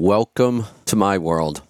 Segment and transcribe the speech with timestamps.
[0.00, 1.62] welcome to my world.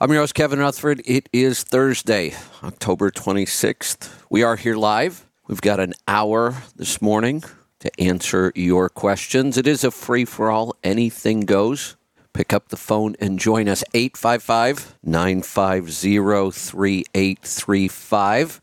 [0.00, 1.02] I'm your host, Kevin Rutherford.
[1.04, 4.10] It is Thursday, October 26th.
[4.28, 5.24] We are here live.
[5.46, 7.44] We've got an hour this morning
[7.80, 9.56] to answer your questions.
[9.56, 11.96] It is a free for all, anything goes.
[12.32, 18.60] Pick up the phone and join us 855 950 3835.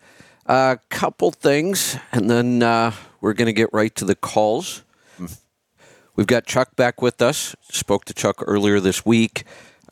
[0.48, 2.92] A couple things, and then uh,
[3.22, 4.84] we're going to get right to the calls.
[6.16, 7.56] We've got Chuck back with us.
[7.70, 9.44] Spoke to Chuck earlier this week.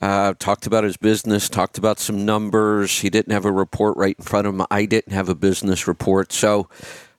[0.02, 3.00] Uh, talked about his business, talked about some numbers.
[3.00, 4.66] He didn't have a report right in front of him.
[4.70, 6.32] I didn't have a business report.
[6.34, 6.70] So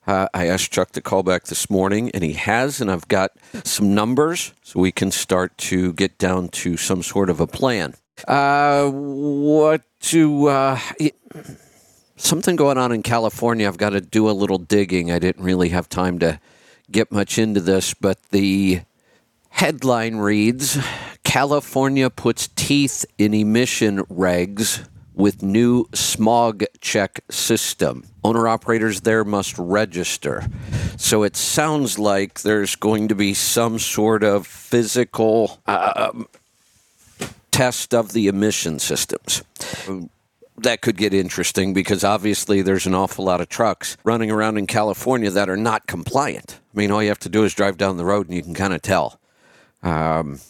[0.07, 2.81] uh, I asked Chuck to call back this morning, and he has.
[2.81, 7.31] And I've got some numbers so we can start to get down to some sort
[7.31, 7.95] of a plan.
[8.27, 10.47] Uh, what to.
[10.49, 11.15] Uh, it,
[12.17, 13.67] something going on in California.
[13.67, 15.11] I've got to do a little digging.
[15.11, 16.41] I didn't really have time to
[16.91, 18.83] get much into this, but the
[19.55, 20.77] headline reads
[21.23, 28.05] California puts teeth in emission regs with new smog check system.
[28.25, 30.45] Owner operators there must register.
[30.97, 36.25] So it sounds like there's going to be some sort of physical uh,
[37.53, 39.45] test of the emission systems.
[40.59, 44.67] That could get interesting because obviously there's an awful lot of trucks running around in
[44.67, 46.59] California that are not compliant.
[46.75, 48.55] I mean, all you have to do is drive down the road and you can
[48.55, 49.21] kind of tell.
[49.85, 50.41] Um,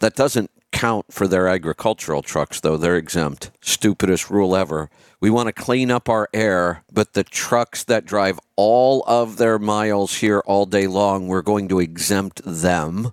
[0.00, 2.76] that doesn't count for their agricultural trucks, though.
[2.76, 3.50] They're exempt.
[3.60, 4.90] Stupidest rule ever.
[5.20, 9.58] We want to clean up our air, but the trucks that drive all of their
[9.58, 13.12] miles here all day long, we're going to exempt them.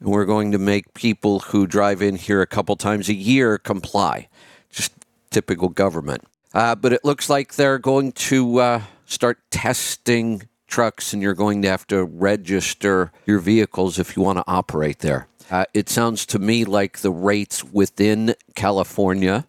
[0.00, 3.58] And we're going to make people who drive in here a couple times a year
[3.58, 4.28] comply.
[4.70, 4.92] Just
[5.30, 6.24] typical government.
[6.54, 11.62] Uh, but it looks like they're going to uh, start testing trucks, and you're going
[11.62, 15.28] to have to register your vehicles if you want to operate there.
[15.50, 19.46] Uh, it sounds to me like the rates within California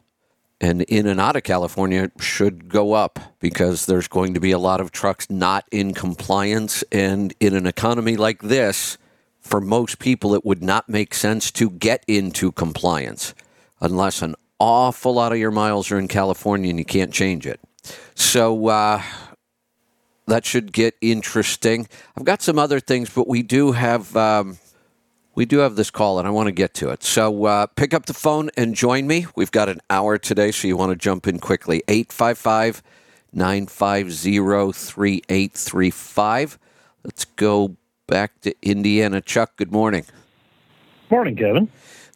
[0.60, 4.58] and in and out of California should go up because there's going to be a
[4.60, 6.84] lot of trucks not in compliance.
[6.92, 8.98] And in an economy like this,
[9.40, 13.34] for most people, it would not make sense to get into compliance
[13.80, 17.60] unless an awful lot of your miles are in California and you can't change it.
[18.16, 19.02] So, uh,
[20.28, 21.88] that should get interesting.
[22.16, 24.60] I've got some other things, but we do have um,
[25.36, 27.04] we do have this call, and I want to get to it.
[27.04, 29.28] So uh, pick up the phone and join me.
[29.36, 31.84] We've got an hour today, so you want to jump in quickly.
[31.88, 32.82] 855
[33.34, 36.60] 950 3835.
[37.04, 37.76] Let's go
[38.08, 39.22] back to Indiana.
[39.22, 40.06] Chuck, good morning.
[41.10, 41.70] Morning, Kevin.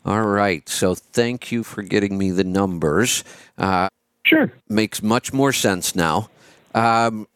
[0.04, 0.68] All right.
[0.68, 3.24] So thank you for getting me the numbers.
[3.58, 3.88] Uh,
[4.26, 4.52] sure.
[4.68, 6.30] Makes much more sense now.
[6.74, 7.28] Um,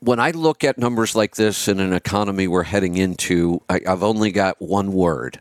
[0.00, 4.02] when I look at numbers like this in an economy we're heading into, I, have
[4.02, 5.40] only got one word,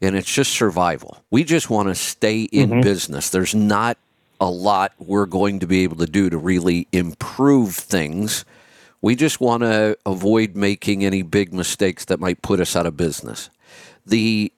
[0.00, 1.22] and it's just survival.
[1.30, 2.80] We just want to stay in mm-hmm.
[2.82, 3.30] business.
[3.30, 3.96] There's not
[4.40, 8.44] a lot we're going to be able to do to really improve things.
[9.00, 12.96] We just want to avoid making any big mistakes that might put us out of
[12.96, 13.48] business.
[14.04, 14.52] The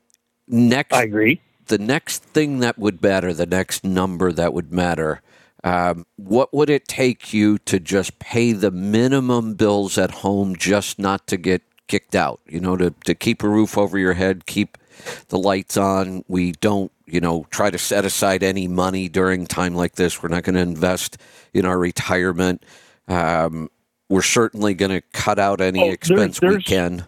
[0.49, 1.41] next, I agree.
[1.67, 5.21] The next thing that would matter, the next number that would matter
[5.67, 10.97] um, what would it take you to just pay the minimum bills at home just
[11.01, 12.41] not to get kicked out?
[12.47, 14.79] You know, to, to keep a roof over your head, keep
[15.27, 16.25] the lights on.
[16.29, 20.23] We don't, you know, try to set aside any money during time like this.
[20.23, 21.19] We're not going to invest
[21.53, 22.63] in our retirement.
[23.09, 23.69] Um,
[24.09, 27.07] we're certainly going to cut out any oh, expense there's, there's, we can.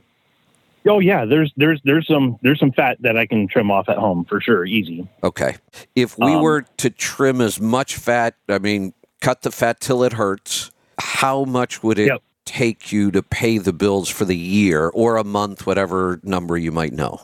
[0.89, 3.99] Oh yeah, there's there's there's some there's some fat that I can trim off at
[3.99, 5.07] home for sure, easy.
[5.23, 5.57] Okay.
[5.95, 10.03] If we um, were to trim as much fat, I mean, cut the fat till
[10.03, 12.23] it hurts, how much would it yep.
[12.45, 16.73] take you to pay the bills for the year or a month, whatever number you
[16.73, 17.21] might know?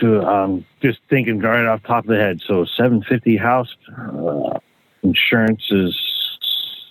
[0.00, 2.40] Um, just thinking right off top of the head.
[2.46, 4.60] So 750 house uh,
[5.02, 5.98] insurance is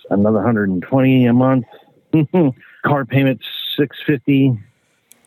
[0.10, 1.66] another 120 a month.
[2.84, 3.46] Car payments
[3.80, 4.60] 650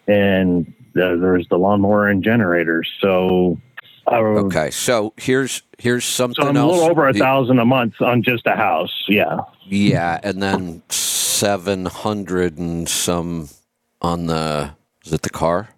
[0.07, 2.91] and uh, there's the lawnmower and generators.
[3.01, 3.59] So
[4.07, 6.57] uh, okay, so here's here's something so I'm.
[6.57, 9.05] A little over a thousand a month on just a house.
[9.09, 9.41] Yeah.
[9.67, 13.49] Yeah, and then seven hundred and some
[14.01, 14.75] on the
[15.05, 15.69] is it the car?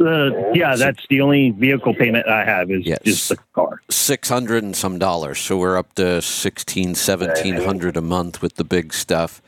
[0.00, 3.00] Uh, yeah, that's the only vehicle payment I have is yes.
[3.04, 3.82] just the car.
[3.90, 5.38] Six hundred and some dollars.
[5.38, 9.42] So we're up to sixteen, seventeen hundred a month with the big stuff.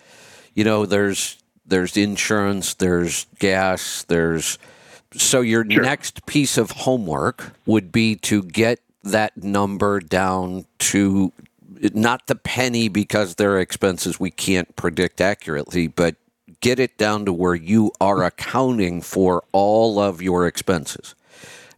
[0.55, 1.40] You know, there's
[1.71, 4.59] there's insurance, there's gas, there's
[5.13, 5.83] so your sure.
[5.83, 11.33] next piece of homework would be to get that number down to
[11.95, 16.17] not the penny because there are expenses we can't predict accurately, but
[16.61, 21.15] get it down to where you are accounting for all of your expenses.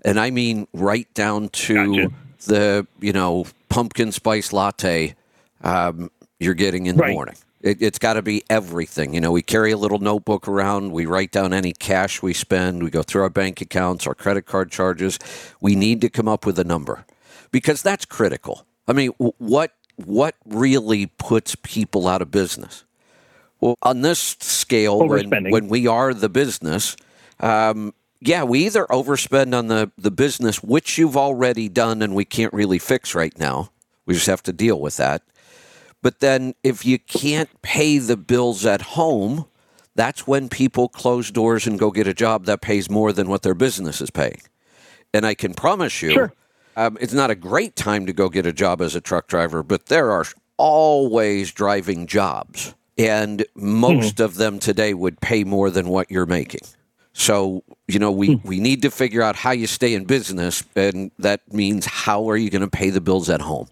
[0.05, 2.15] And I mean right down to Gotcha.
[2.47, 5.15] the, you know, pumpkin spice latte
[5.63, 6.11] um,
[6.41, 7.37] you're getting in the morning.
[7.63, 9.15] It, it's got to be everything.
[9.15, 10.93] You know, we carry a little notebook around.
[10.93, 12.83] We write down any cash we spend.
[12.83, 15.19] We go through our bank accounts, our credit card charges.
[15.61, 17.05] We need to come up with a number
[17.51, 18.67] because that's critical.
[18.89, 22.85] I mean, what what really puts people out of business?
[23.61, 26.97] Well, on this scale, when, when we are the business,
[27.39, 32.25] um, yeah, we either overspend on the, the business, which you've already done and we
[32.25, 33.71] can't really fix right now.
[34.07, 35.23] We just have to deal with that.
[36.03, 39.47] But then if you can't pay the bills at home,
[39.95, 43.43] that's when people close doors and go get a job that pays more than what
[43.43, 44.41] their business is paying.
[45.15, 46.33] And I can promise you, Sure.
[46.77, 49.63] um, it's not a great time to go get a job as a truck driver,
[49.63, 50.25] but there are
[50.57, 52.75] always driving jobs.
[52.99, 56.61] And most of them today would pay more than what you're making.
[57.15, 61.11] So, you know, we, we need to figure out how you stay in business, and
[61.19, 63.69] that means how are you going to pay the bills at home?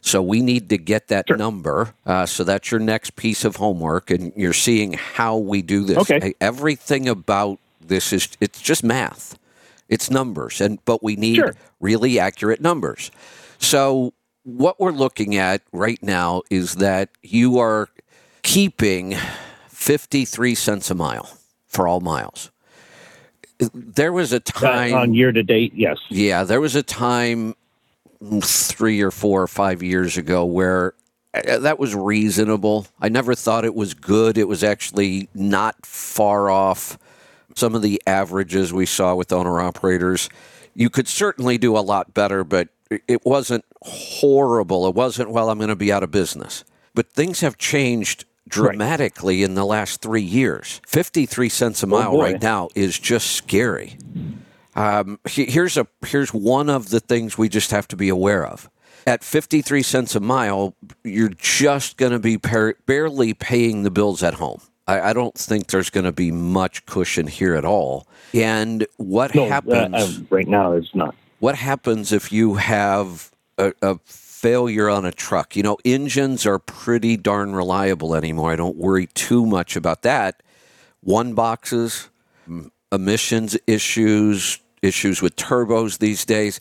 [0.00, 1.94] So we need to get that number.
[2.06, 5.98] Uh, so that's your next piece of homework, and you're seeing how we do this.
[5.98, 6.34] Okay.
[6.40, 9.38] Everything about this is it's just math.
[9.88, 11.54] It's numbers, and but we need Sure.
[11.80, 13.10] really accurate numbers.
[13.58, 14.12] So
[14.44, 17.88] what we're looking at right now is that you are
[18.42, 19.16] keeping
[19.68, 22.50] 53 cents a mile for all miles.
[23.58, 25.96] There was a Uh, time on year to date, yes.
[26.10, 27.54] yeah, there was a time
[28.42, 30.94] three or four or five years ago where
[31.34, 32.86] uh, that was reasonable.
[33.00, 34.38] I never thought it was good.
[34.38, 36.98] It was actually not far off
[37.54, 40.28] some of the averages we saw with owner operators.
[40.74, 42.68] You could certainly do a lot better, but
[43.06, 44.86] it- wasn't horrible.
[44.88, 46.64] It wasn't, well, I'm going to be out of business.
[46.94, 50.80] But things have changed dramatically in the last three years.
[50.86, 52.22] 53 cents a mile boy.
[52.22, 53.98] right now is just scary.
[54.78, 58.70] Um, here's a here's one of the things we just have to be aware of.
[59.08, 64.22] At 53 cents a mile, you're just going to be par- barely paying the bills
[64.22, 64.60] at home.
[64.86, 68.06] I, I don't think there's going to be much cushion here at all.
[68.32, 69.94] And what No, uh, happens?
[69.94, 71.14] uh, right now is not.
[71.40, 75.56] what happens if you have a, a failure on a truck?
[75.56, 78.52] You know, engines are pretty darn reliable anymore.
[78.52, 80.42] I don't worry too much about that.
[81.00, 82.10] One boxes,
[82.92, 86.58] emissions issues, issues with turbos these days.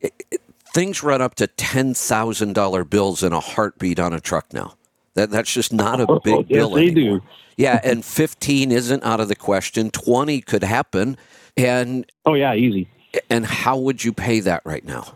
[0.00, 0.40] It- it-
[0.74, 4.74] things run up to ten thousand dollar bills in a heartbeat on a truck now.
[5.14, 7.20] That that's just not a Oh, big yes, bill they do.
[7.56, 9.90] Yeah, and fifteen isn't out of the question.
[9.90, 11.16] Twenty could happen,
[11.56, 12.86] and Oh yeah, easy.
[13.28, 15.14] and how would you pay that right now?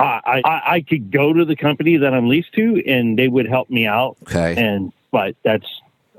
[0.00, 3.48] I, I I could go to the company that I'm leased to, and they would
[3.48, 4.16] help me out.
[4.22, 4.54] Okay.
[4.56, 5.66] And but that's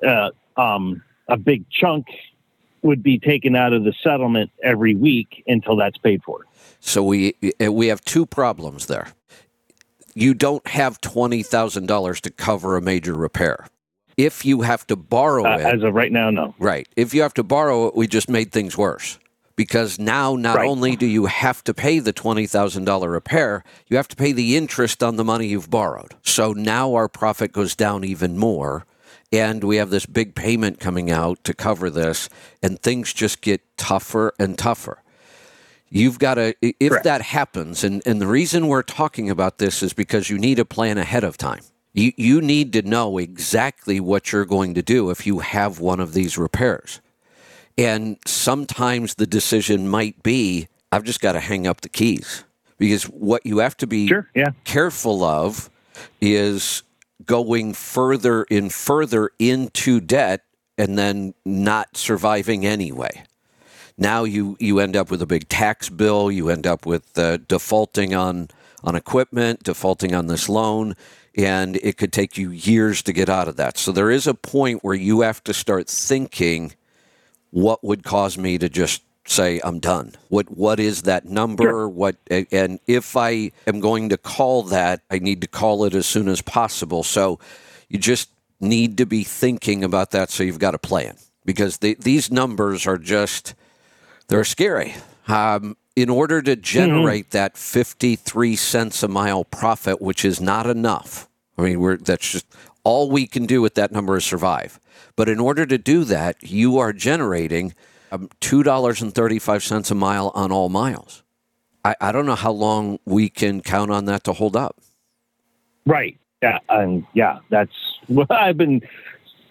[0.05, 2.07] uh, um, a big chunk
[2.81, 6.45] would be taken out of the settlement every week until that's paid for.
[6.79, 9.09] So we we have two problems there.
[10.15, 13.67] You don't have twenty thousand dollars to cover a major repair.
[14.17, 16.53] If you have to borrow Uh, it, as of right now, no.
[16.59, 16.87] right?
[16.97, 19.17] If you have to borrow it, we just made things worse
[19.55, 20.67] because now not Right.
[20.67, 24.31] only do you have to pay the twenty thousand dollar repair, you have to pay
[24.33, 26.15] the interest on the money you've borrowed.
[26.23, 28.85] So now our profit goes down even more.
[29.31, 32.29] And we have this big payment coming out to cover this,
[32.63, 35.03] and things just get tougher and tougher.
[35.91, 37.03] You've got to, if Correct.
[37.03, 40.65] that happens, and, and the reason we're talking about this is because you need a
[40.65, 41.61] plan ahead of time.
[41.93, 45.99] You, you need to know exactly what you're going to do if you have one
[45.99, 47.01] of these repairs.
[47.77, 52.43] And sometimes the decision might be, I've just got to hang up the keys.
[52.77, 54.29] Because what you have to be Sure.
[54.35, 54.51] Yeah.
[54.63, 55.69] careful of
[56.21, 56.83] is
[57.29, 60.41] going further and further into debt
[60.79, 63.23] and then not surviving anyway.
[63.99, 66.31] Now you, you end up with a big tax bill.
[66.31, 68.47] You end up with uh, defaulting on,
[68.83, 70.95] on equipment, defaulting on this loan,
[71.37, 73.77] and it could take you years to get out of that.
[73.77, 76.73] So there is a point where you have to start thinking
[77.51, 80.13] what would cause me to just say I'm done?
[80.29, 81.63] What what is that number?
[81.63, 81.89] Sure.
[81.89, 86.05] What and if I am going to call that, I need to call it as
[86.05, 87.03] soon as possible.
[87.03, 87.39] So
[87.87, 91.95] you just need to be thinking about that so you've got a plan because the,
[91.99, 93.55] these numbers are just
[94.27, 94.95] they're scary.
[95.27, 101.27] Um, in order to generate that 53 cents a mile profit, which is not enough.
[101.57, 102.45] I mean, we're, that's just
[102.85, 104.79] all we can do with that number is survive.
[105.15, 107.73] But in order to do that, you are generating
[108.11, 111.23] um, $2.35 a mile on all miles.
[111.85, 114.77] I, I don't know how long we can count on that to hold up.
[115.85, 116.17] Right.
[116.41, 116.59] Yeah.
[116.69, 117.71] And yeah, that's
[118.07, 118.81] what I've been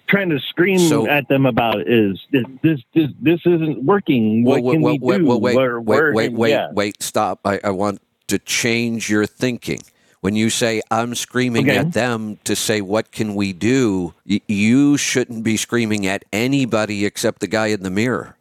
[0.07, 4.45] trying to scream So- at them about is this this this, this isn't working.
[4.45, 5.05] What Well, can well, we do?
[5.05, 6.71] wait, Where- wait, where- wait, wait, yeah.
[6.73, 7.41] wait, stop.
[7.45, 9.81] I, I want to change your thinking.
[10.21, 11.79] When you say I'm screaming Okay.
[11.79, 17.07] at them to say what can we do, y- you shouldn't be screaming at anybody
[17.07, 18.35] except the guy in the mirror.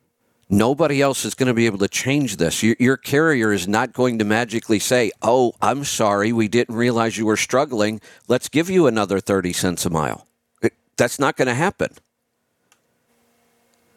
[0.50, 2.64] Nobody else is going to be able to change this.
[2.64, 7.18] Your, your carrier is not going to magically say, "Oh, I'm sorry, we didn't realize
[7.18, 8.00] you were struggling.
[8.28, 10.26] Let's give you another 30 cents a mile."
[10.62, 11.90] It, that's not going to happen.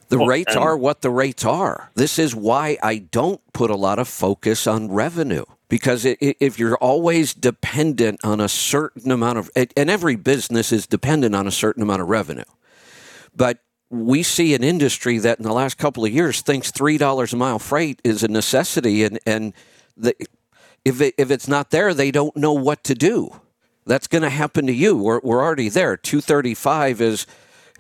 [0.09, 1.91] The Well, rates are what the rates are.
[1.95, 6.35] This is why I don't put a lot of focus on revenue because i i
[6.41, 11.47] if you're always dependent on a certain amount of, and every business is dependent on
[11.47, 12.51] a certain amount of revenue,
[13.37, 17.33] but we see an industry that in the last couple of years thinks three dollars
[17.33, 19.53] a mile freight is a necessity, and and
[19.97, 20.15] the,
[20.85, 23.41] if it, if it's not there, they don't know what to do.
[23.87, 24.97] That's going to happen to you.
[24.97, 25.97] We're, we're already there.
[25.97, 27.27] Two thirty five is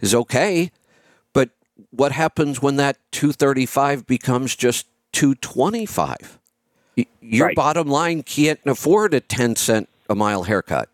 [0.00, 0.72] is okay,
[1.32, 1.50] but
[1.90, 6.38] what happens when that 235 becomes just 225?
[7.20, 7.56] Your Right.
[7.56, 10.88] bottom line can't afford a 10 cent a mile haircut.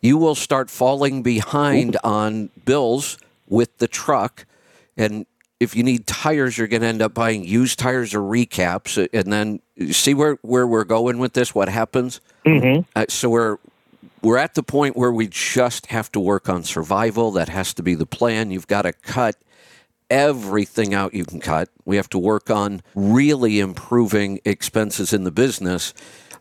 [0.00, 3.18] You will start falling behind on bills
[3.52, 4.46] with the truck.
[4.96, 5.26] And
[5.60, 8.96] if you need tires, you're going to end up buying used tires or recaps.
[9.12, 9.60] And then
[9.92, 12.20] see where, where we're going with this, what happens?
[12.46, 12.84] Mhm.
[12.96, 13.58] Uh, so we're
[14.22, 17.32] we're at the point where we just have to work on survival.
[17.32, 18.52] That has to be the plan.
[18.52, 19.36] You've got to cut
[20.10, 21.68] everything out you can cut.
[21.84, 25.92] We have to work on really improving expenses in the business.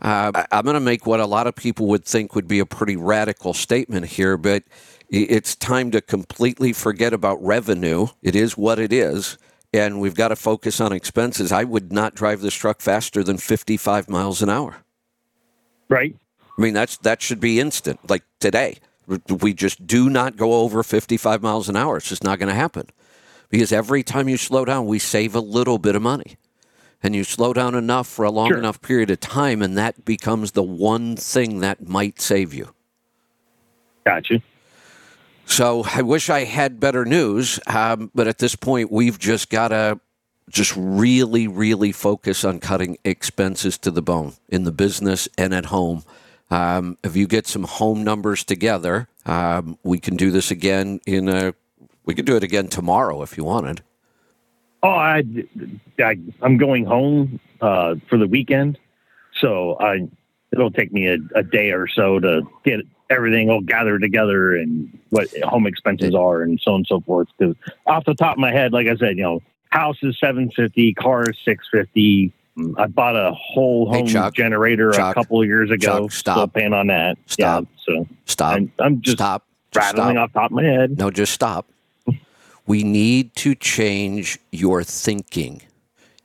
[0.01, 2.65] Uh, I'm going to make what a lot of people would think would be a
[2.65, 4.63] pretty radical statement here, but
[5.11, 8.07] it's time to completely forget about revenue.
[8.21, 9.37] It is what it is.
[9.73, 11.51] And we've got to focus on expenses.
[11.51, 14.77] I would not drive this truck faster than 55 miles an hour.
[15.89, 16.15] Right.
[16.57, 17.99] I mean, that's that should be instant.
[18.09, 18.77] Like today,
[19.29, 21.97] we just do not go over 55 miles an hour.
[21.97, 22.87] It's just not going to happen
[23.49, 26.37] because every time you slow down, we save a little bit of money,
[27.03, 28.57] and you slow down enough for a long Sure.
[28.57, 32.73] enough period of time, and that becomes the one thing that might save you.
[34.05, 34.41] Gotcha.
[35.51, 39.67] So I wish I had better news, um, but at this point, we've just got
[39.67, 40.00] to
[40.50, 45.65] just really, really focus on cutting expenses to the bone in the business and at
[45.65, 46.05] home.
[46.51, 51.27] Um, if you get some home numbers together, um, we can do this again in
[51.27, 51.53] a.
[52.05, 53.84] We could do it again tomorrow if you wanted.
[54.84, 55.25] Oh, I,
[56.00, 58.77] I I'm going home uh, for the weekend,
[59.36, 60.08] so I
[60.51, 64.98] it'll take me a, a day or so to get everything all gathered together and
[65.10, 67.27] what home expenses are and so on and so forth.
[67.38, 67.55] Because
[67.86, 70.93] off the top of my head, like I said, you know, house is seven fifty,
[70.93, 72.31] car is six fifty.
[72.77, 74.34] I bought a whole Hey, home Chuck.
[74.36, 75.12] generator Chuck.
[75.12, 76.01] a couple of years ago.
[76.03, 76.36] Chuck, stop.
[76.38, 77.17] Still paying on that.
[77.25, 77.63] Stop.
[77.88, 78.55] Yeah, so Stop.
[78.55, 79.46] I'm, I'm just stop.
[79.74, 80.24] Rattling stop.
[80.24, 80.98] off top of my head.
[80.98, 81.65] No, just stop.
[82.67, 85.62] We need to change your thinking.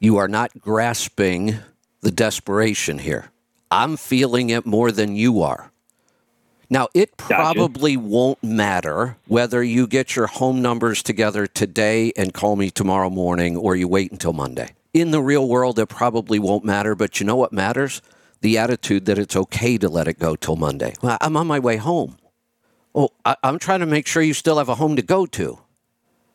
[0.01, 1.55] You are not grasping
[2.03, 3.31] the desperation here.
[3.71, 5.71] I'm feeling it more than you are.
[6.69, 12.57] Now, it probably won't matter whether you get your home numbers together today and call
[12.57, 14.75] me tomorrow morning or you wait until Monday.
[14.93, 18.03] In the real world, it probably won't matter, but you know what matters?
[18.41, 20.95] The attitude that it's okay to let it go till Monday.
[21.03, 22.17] Well, I'm on my way home.
[22.95, 25.59] Oh, I, I'm trying to make sure you still have a home to go to.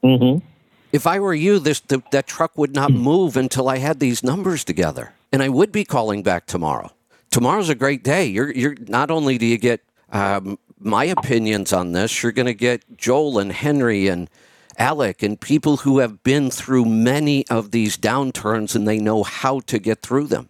[0.04, 0.46] Mm-hmm.
[0.94, 4.24] If I were you, this the, that truck would not move until I had these
[4.24, 6.92] numbers together, and I would be calling back tomorrow.
[7.32, 8.26] Tomorrow's a great day.
[8.26, 12.54] You're you're not only do you get um, my opinions on this, you're going to
[12.54, 14.30] get Joel and Henry and
[14.78, 19.62] Alec and people who have been through many of these downturns and they know how
[19.62, 20.50] to get through them.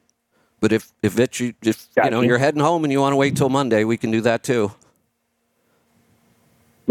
[0.60, 3.36] But if if you if you know you're heading home and you want to wait
[3.36, 4.72] till Monday, we can do that too.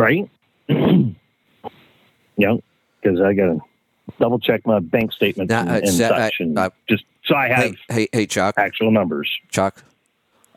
[0.00, 0.28] right?
[0.68, 2.56] yeah,
[3.02, 3.60] because I got to
[4.18, 7.76] double check my bank statement and, and such, and uh, just so I have Hey,
[7.88, 8.56] hey, hey, Chuck.
[8.58, 9.30] actual numbers.
[9.50, 9.82] Chuck,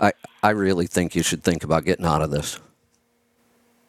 [0.02, 0.12] I,
[0.42, 2.60] I really think you should think about getting out of this.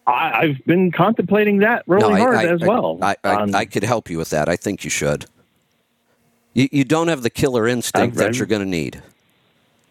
[0.07, 2.99] I, I've been contemplating that really I, hard I- as I- well.
[3.01, 4.49] I, I, Um, I could help you with that.
[4.49, 5.25] I think you should.
[6.53, 9.03] You, you don't have the killer instinct that you're going to need.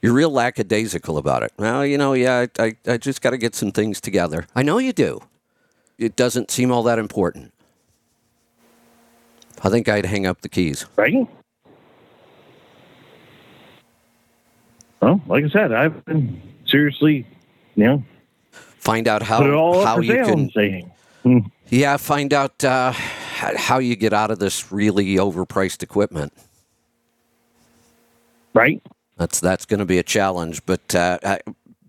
[0.02, 1.52] You're real lackadaisical about it.
[1.58, 4.46] Well, you know, yeah, I, I, I just got to get some things together.
[4.56, 5.22] I know you do.
[5.98, 7.52] It doesn't seem all that important.
[9.64, 10.86] I think I'd hang up the keys.
[10.96, 11.28] right?
[15.02, 17.26] Well, like I said, I've been seriously,
[17.74, 18.04] you know,
[18.52, 20.50] Find out put it all how, how you can
[21.24, 26.34] hmm, Yeah, find out uh, how you get out of this really overpriced equipment.
[28.54, 28.80] right?
[29.18, 31.40] That's that's going to be a challenge, but uh, I,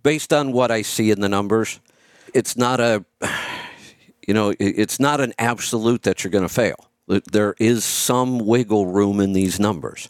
[0.02, 1.80] based on what I see in the numbers,
[2.32, 3.04] it's not a
[4.26, 6.88] you know, it's not an absolute that you're going to fail.
[7.30, 10.08] There is some wiggle room in these numbers.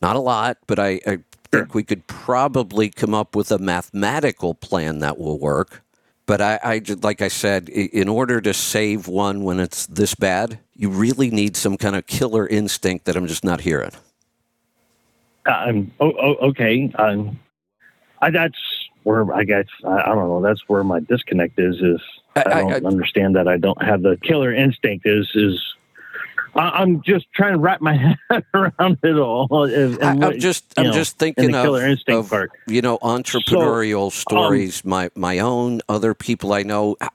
[0.00, 1.18] Not a lot, but I, I
[1.52, 5.82] think we could probably come up with a mathematical plan that will work.
[6.26, 10.58] But I, I like I said, in order to save one when it's this bad,
[10.76, 13.90] you really need some kind of killer instinct that I'm just not hearing.
[15.46, 16.90] Um, oh, oh, okay.
[16.94, 17.38] Um,
[18.20, 18.56] I, that's
[19.02, 20.40] where I guess I, I don't know.
[20.40, 21.76] That's where my disconnect is.
[21.80, 22.00] Is
[22.36, 25.04] I, I- I- don't understand that I don't have the killer instinct.
[25.06, 25.60] Is is
[26.54, 27.96] I, I'm just trying to wrap my
[28.30, 29.64] head around it all.
[29.64, 32.52] And, I, and I'm just, I'm know, just thinking of, killer instinct of, part.
[32.66, 36.96] you know, entrepreneurial stories, my my own, other people I know.
[37.00, 37.08] I-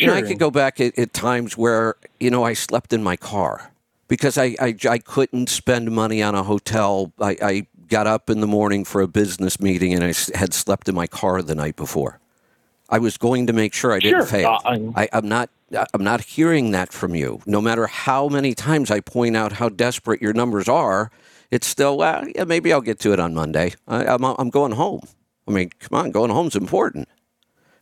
[0.00, 0.28] You know, I Sure.
[0.28, 3.70] could go back at, at times where you know I slept in my car
[4.08, 7.12] because I I, I couldn't spend money on a hotel.
[7.20, 10.88] I, I got up in the morning for a business meeting and I had slept
[10.88, 12.18] in my car the night before.
[12.90, 14.26] I was going to make sure I didn't Sure.
[14.26, 14.58] fail.
[14.64, 15.50] Uh, I, I'm not.
[15.72, 17.40] I'm not hearing that from you.
[17.46, 21.10] No matter how many times I point out how desperate your numbers are,
[21.50, 21.98] it's still.
[21.98, 23.74] Well, yeah, maybe I'll get to it on Monday.
[23.86, 24.24] I, I'm.
[24.24, 25.00] I'm going home.
[25.48, 27.08] I mean, come on, going home's important.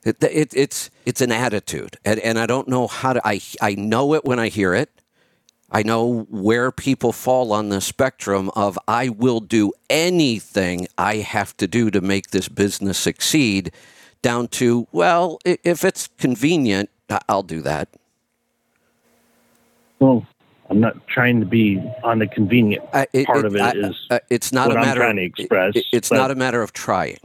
[0.04, 3.26] It, it, it's it's an attitude, and, and I don't know how to.
[3.26, 4.90] I I know it when I hear it.
[5.70, 11.56] I know where people fall on the spectrum of I will do anything I have
[11.56, 13.72] to do to make this business succeed,
[14.22, 16.90] down to well, if it's convenient,
[17.28, 17.88] I'll do that.
[19.98, 20.26] Well,
[20.70, 23.60] I'm not trying to be on the convenient I- it- part it- of it.
[23.60, 23.96] I- Is
[24.30, 25.12] it's not a matter.
[25.12, 27.18] to express, it- it's not a matter of trying.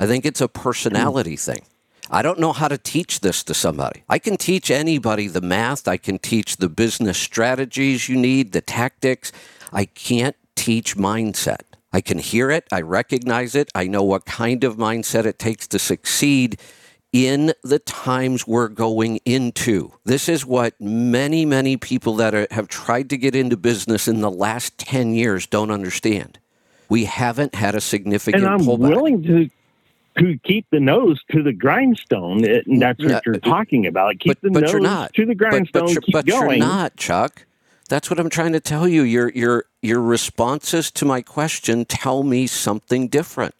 [0.00, 1.62] I think it's a personality thing.
[2.10, 4.02] I don't know how to teach this to somebody.
[4.08, 5.86] I can teach anybody the math.
[5.86, 9.30] I can teach the business strategies you need, the tactics.
[9.72, 11.60] I can't teach mindset.
[11.92, 12.64] I can hear it.
[12.72, 13.70] I recognize it.
[13.74, 16.58] I know what kind of mindset it takes to succeed
[17.12, 19.92] in the times we're going into.
[20.04, 24.20] This is what many, many people that are, have tried to get into business in
[24.20, 26.38] the last 10 years don't understand.
[26.88, 28.88] We haven't had a significant and I'm pullback.
[28.90, 29.50] willing to
[30.18, 32.42] to keep the nose to the grindstone.
[32.44, 34.18] It, and that's what you're uh, talking about.
[34.18, 35.14] Keep but, the but nose you're not.
[35.14, 35.82] to the But- grindstone.
[35.84, 36.58] But, you're, keep but going.
[36.58, 37.46] you're not, Chuck.
[37.88, 39.02] That's what I'm trying to tell you.
[39.02, 43.54] Your your your responses to my question tell me something different.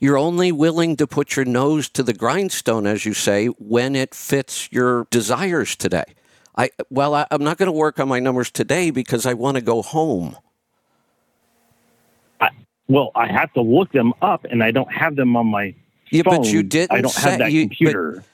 [0.00, 4.14] You're only willing to put your nose to the grindstone, as you say, when it
[4.14, 6.04] fits your desires today.
[6.56, 9.56] I well, I, I'm not going to work on my numbers today because I want
[9.56, 10.36] to go home.
[12.40, 12.48] I,
[12.88, 15.74] well, I have to look them up, and I don't have them on my
[16.10, 16.38] Yeah, phone.
[16.38, 16.96] but you didn't.
[16.96, 18.12] I don't say, have that you, computer.
[18.12, 18.24] But,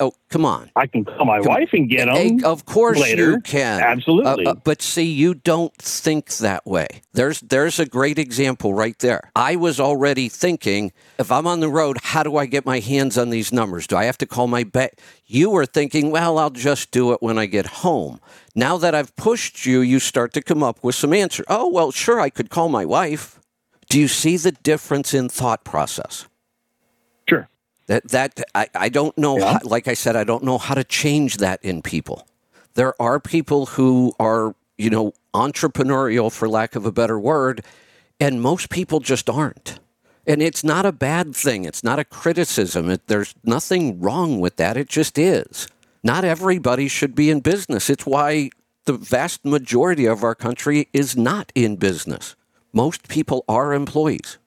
[0.00, 0.70] oh, come on.
[0.76, 2.44] I can call my Come- wife and get them.
[2.44, 3.32] Of course later.
[3.32, 3.80] you can.
[3.80, 4.46] Absolutely.
[4.46, 6.86] Uh, uh, but see, you don't think that way.
[7.12, 9.30] There's there's a great example right there.
[9.36, 13.16] I was already thinking, if I'm on the road, how do I get my hands
[13.16, 13.86] on these numbers?
[13.86, 14.92] Do I have to call my bank?
[15.26, 18.20] You were thinking, well, I'll just do it when I get home.
[18.54, 21.44] Now that I've pushed you, you start to come up with some answer.
[21.48, 23.40] Oh, well, sure, I could call my wife.
[23.88, 26.26] Do you see the difference in thought process?
[27.86, 29.38] That that I, I don't know.
[29.38, 29.54] Yeah.
[29.54, 32.26] How, like I said, I don't know how to change that in people.
[32.74, 37.64] There are people who are you know entrepreneurial, for lack of a better word,
[38.18, 39.78] and most people just aren't.
[40.26, 41.64] And it's not a bad thing.
[41.66, 42.88] It's not a criticism.
[42.88, 44.76] It, there's nothing wrong with that.
[44.76, 45.68] It just is.
[46.02, 47.90] Not everybody should be in business.
[47.90, 48.50] It's why
[48.84, 52.36] the vast majority of our country is not in business.
[52.72, 54.38] Most people are employees,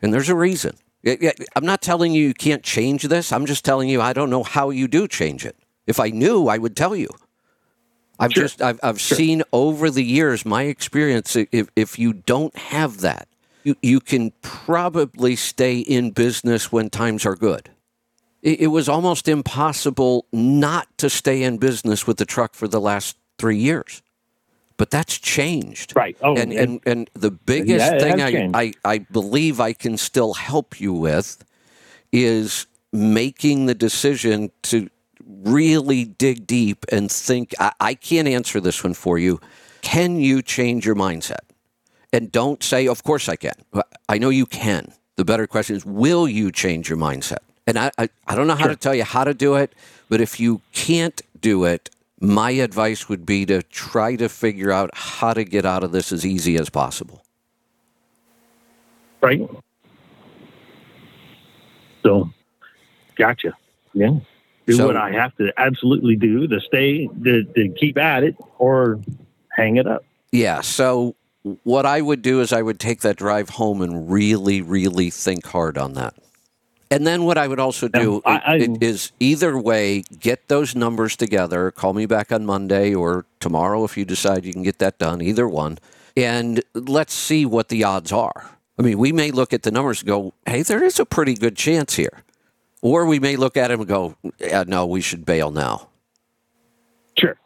[0.00, 0.76] and there's a reason.
[1.06, 3.32] I'm not telling you you can't change this.
[3.32, 5.56] I'm just telling you I don't know how you do change it.
[5.86, 7.08] If I knew, I would tell you.
[8.18, 8.44] I've Sure.
[8.44, 11.36] just I've, I've seen over the years my experience.
[11.36, 13.28] If if you don't have that,
[13.64, 17.70] you you can probably stay in business when times are good.
[18.42, 22.80] It, it was almost impossible not to stay in business with the truck for the
[22.80, 24.02] last three years,
[24.76, 25.94] but that's changed.
[25.96, 26.16] Right.
[26.22, 28.50] Oh, and, and and the biggest Yeah, thing I.
[28.54, 31.44] I I believe I can still help you with
[32.12, 34.88] is making the decision to
[35.24, 37.54] really dig deep and think.
[37.58, 39.40] I, I can't answer this one for you.
[39.82, 41.44] Can you change your mindset?
[42.12, 43.54] And don't say, "Of course I can."
[44.08, 44.92] I know you can.
[45.16, 47.38] The better question is, will you change your mindset?
[47.66, 49.74] And I, I, I don't know how to tell you how to do it,
[50.08, 54.90] but if you can't do it, my advice would be to try to figure out
[54.94, 57.22] how to get out of this as easy as possible.
[59.22, 59.40] right?
[62.04, 62.30] So,
[63.16, 63.54] gotcha.
[63.92, 64.18] Yeah.
[64.66, 68.36] Do So- what I have to absolutely do to stay, to, to keep at it
[68.58, 69.00] or
[69.50, 70.04] hang it up.
[70.30, 70.60] Yeah.
[70.60, 71.16] So
[71.64, 75.46] what I would do is I would take that drive home and really, really think
[75.46, 76.14] hard on that.
[76.90, 80.76] And then what I would also do Yeah, I- i- is either way, get those
[80.76, 81.70] numbers together.
[81.72, 85.20] Call me back on Monday or tomorrow if you decide you can get that done,
[85.20, 85.78] either one.
[86.16, 88.50] And let's see what the odds are.
[88.78, 91.34] I mean, we may look at the numbers and go, hey, there is a pretty
[91.34, 92.22] good chance here.
[92.82, 95.88] Or we may look at them and go, yeah, no, we should bail now.
[97.18, 97.36] Sure.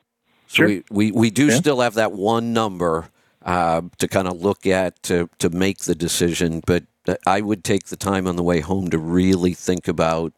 [0.48, 0.66] So Sure.
[0.66, 1.54] we, we, we do Yeah.
[1.56, 3.08] still have that one number
[3.44, 6.84] uh, to kind of look at to, to make the decision, but
[7.26, 10.32] I would take the time on the way home to really think about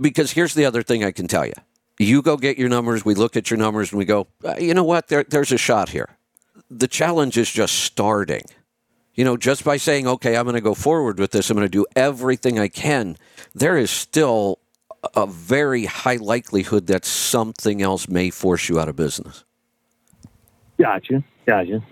[0.00, 1.52] because here's the other thing I can tell you.
[1.98, 4.72] You go get your numbers, we look at your numbers, and we go, uh, you
[4.72, 6.08] know what, there, there's a shot here.
[6.70, 8.44] The challenge is just starting.
[9.14, 11.66] You know, just by saying, okay, I'm going to go forward with this, I'm going
[11.66, 13.16] to do everything I can,
[13.54, 14.60] there is still
[15.14, 19.44] a very high likelihood that something else may force you out of business.
[20.78, 21.22] Gotcha.
[21.46, 21.82] Gotcha.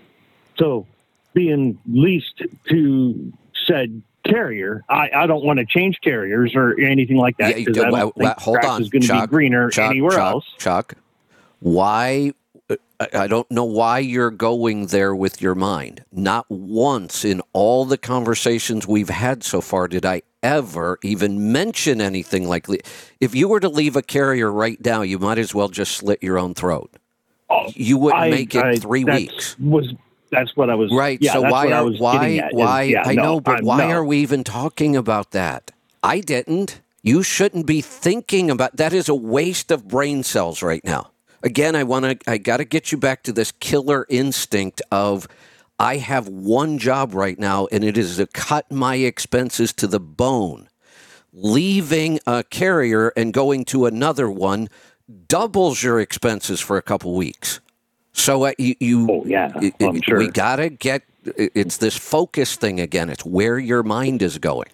[0.57, 0.87] So
[1.33, 3.33] being leased to
[3.69, 7.75] said carrier, I, I don't want to change carriers or anything like that Yeah, because
[7.77, 9.89] you- I don't well, think hold grass on, is going to be Chuck, greener Chuck,
[9.91, 10.45] anywhere Chuck, else.
[10.57, 10.93] Chuck,
[11.59, 12.33] why?
[12.69, 16.03] Uh, I- I don't know why you're going there with your mind.
[16.11, 21.99] Not once in all the conversations we've had so far did I ever even mention
[22.01, 22.67] anything like
[23.19, 26.21] if you were to leave a carrier right now, you might as well just slit
[26.21, 26.91] your own throat.
[27.49, 29.57] Oh, You wouldn't I- make it I- three weeks.
[29.59, 29.93] Was
[30.31, 31.17] that's what I was Right.
[31.21, 33.87] Yeah, so why are why getting is, why yeah, I no, know, but I'm- why
[33.87, 33.95] no.
[33.95, 35.71] are we even talking about that?
[36.03, 36.81] I didn't.
[37.01, 41.11] You shouldn't be thinking about that is a waste of brain cells right now.
[41.41, 45.27] Again, I want to I got to get you back to this killer instinct of
[45.79, 49.99] I have one job right now and it is to cut my expenses to the
[49.99, 50.67] bone.
[51.31, 54.67] Leaving a carrier and going to another one
[55.27, 57.61] doubles your expenses for a couple weeks.
[58.19, 60.17] So uh, you, you Oh yeah, it- I'm sure.
[60.19, 61.03] We gotta get.
[61.25, 63.09] It's this focus thing again.
[63.09, 64.67] It's where your mind is going.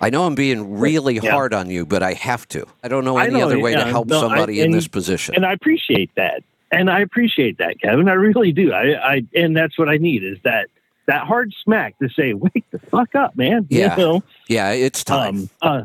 [0.00, 1.30] I know I'm being really Yeah.
[1.30, 2.66] hard on you, but I have to.
[2.82, 5.34] I don't know any know, other way to help no, I- somebody in this position.
[5.36, 6.42] and I appreciate that.
[6.72, 8.08] And I appreciate that, Kevin.
[8.08, 8.72] I really do.
[8.72, 10.68] I, I and that's what I need is that
[11.06, 13.94] that hard smack to say, "Wake the fuck up, man." Yeah.
[13.96, 14.22] You know?
[14.48, 15.50] yeah, it's time.
[15.60, 15.84] Um, uh,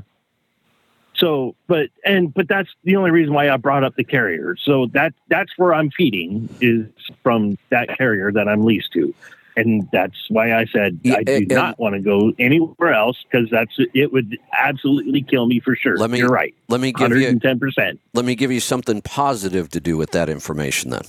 [1.17, 4.55] so, but and but that's the only reason why I brought up the carrier.
[4.63, 6.85] So that that's where I'm feeding is
[7.23, 9.13] from that carrier that I'm leased to,
[9.55, 13.17] and that's why I said Yeah, I do and- not want to go anywhere else
[13.29, 15.97] because that's it would absolutely kill me for sure.
[15.97, 17.99] Let me- You're right, let me give hundred you ten percent.
[18.13, 20.91] let me give you something positive to do with that information.
[20.91, 21.01] Then,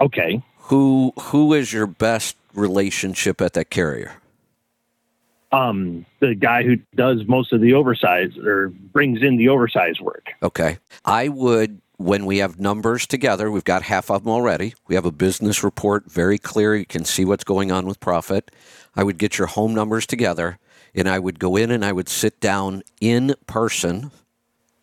[0.00, 0.40] Okay.
[0.58, 4.12] who who is your best relationship at that carrier?
[5.52, 10.30] Um, the guy who does most of the oversize or brings in the oversize work.
[10.42, 10.78] Okay.
[11.04, 14.74] I would, when we have numbers together, we've got half of them already.
[14.88, 16.74] We have a business report, very clear.
[16.74, 18.50] You can see what's going on with profit.
[18.94, 20.58] I would get your home numbers together
[20.94, 24.10] and I would go in and I would sit down in person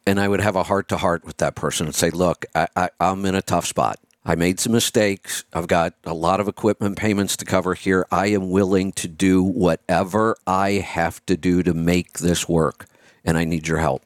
[0.05, 2.67] and I would have a heart to heart with that person and say, look, I,
[2.75, 3.99] I, I'm in a tough spot.
[4.25, 5.43] I made some mistakes.
[5.53, 8.05] I've got a lot of equipment payments to cover here.
[8.09, 12.85] I am willing to do whatever I have to do to make this work,
[13.25, 14.03] and I need your help.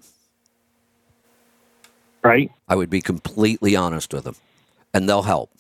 [2.24, 2.52] Right?
[2.68, 4.36] I would be completely honest with them,
[4.94, 5.52] and they'll help.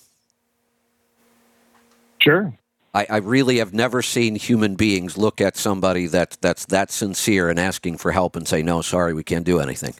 [2.20, 2.52] Sure.
[2.96, 7.48] I, I really have never seen human beings look at somebody that's that's that sincere
[7.48, 9.94] and asking for help and say, "No, sorry, we can't do anything."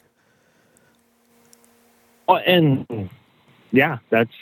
[2.26, 3.08] Well, and
[3.70, 4.32] yeah, that's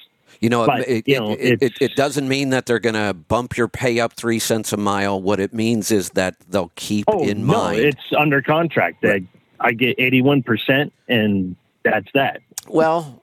[0.40, 2.94] You know, But, it, you it, know, it, it, it doesn't mean that they're going
[2.94, 5.20] to bump your pay up three cents a mile.
[5.20, 7.80] What it means is that they'll keep oh in no, mind.
[7.80, 9.04] it's under contract.
[9.04, 9.22] I,
[9.60, 12.42] I get eighty one percent, and that's that.
[12.68, 13.22] Well,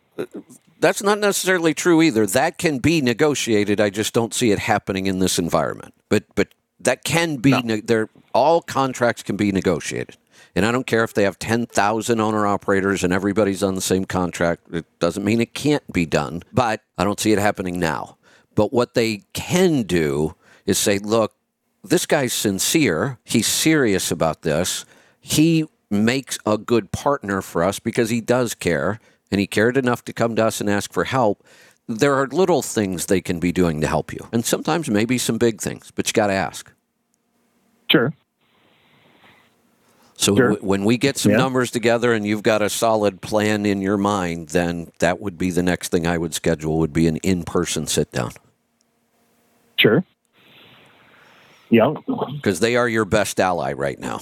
[0.79, 2.25] that's not necessarily true either.
[2.25, 3.79] That can be negotiated.
[3.79, 5.93] I just don't see it happening in this environment.
[6.09, 6.47] But but
[6.79, 7.61] that can be.
[7.61, 10.17] Ne- there, all contracts can be negotiated,
[10.55, 13.81] and I don't care if they have ten thousand owner operators and everybody's on the
[13.81, 14.63] same contract.
[14.71, 16.43] It doesn't mean it can't be done.
[16.51, 18.17] But I don't see it happening now.
[18.55, 20.35] But what they can do
[20.65, 21.33] is say, look,
[21.83, 23.19] this guy's sincere.
[23.23, 24.85] He's serious about this.
[25.19, 28.99] He makes a good partner for us because he does care
[29.31, 31.43] and he cared enough to come to us and ask for help.
[31.87, 35.37] There are little things they can be doing to help you, and sometimes maybe some
[35.37, 36.71] big things, but you got to ask.
[37.91, 38.13] Sure.
[40.23, 40.49] So Sure.
[40.51, 41.37] w- when we get some Yeah.
[41.39, 45.51] numbers together and you've got a solid plan in your mind, then that would be
[45.51, 48.31] the next thing I would schedule would be an in-person sit down
[49.77, 50.03] Sure.
[51.69, 51.93] Yeah,
[52.35, 54.21] because they are your best ally right now.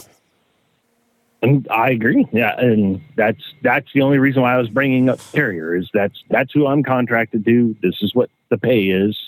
[1.44, 2.26] and I agree.
[2.32, 6.24] Yeah, and that's that's the only reason why I was bringing up carrier is that's
[6.30, 7.76] that's who I'm contracted to.
[7.84, 9.20] This is what the pay is,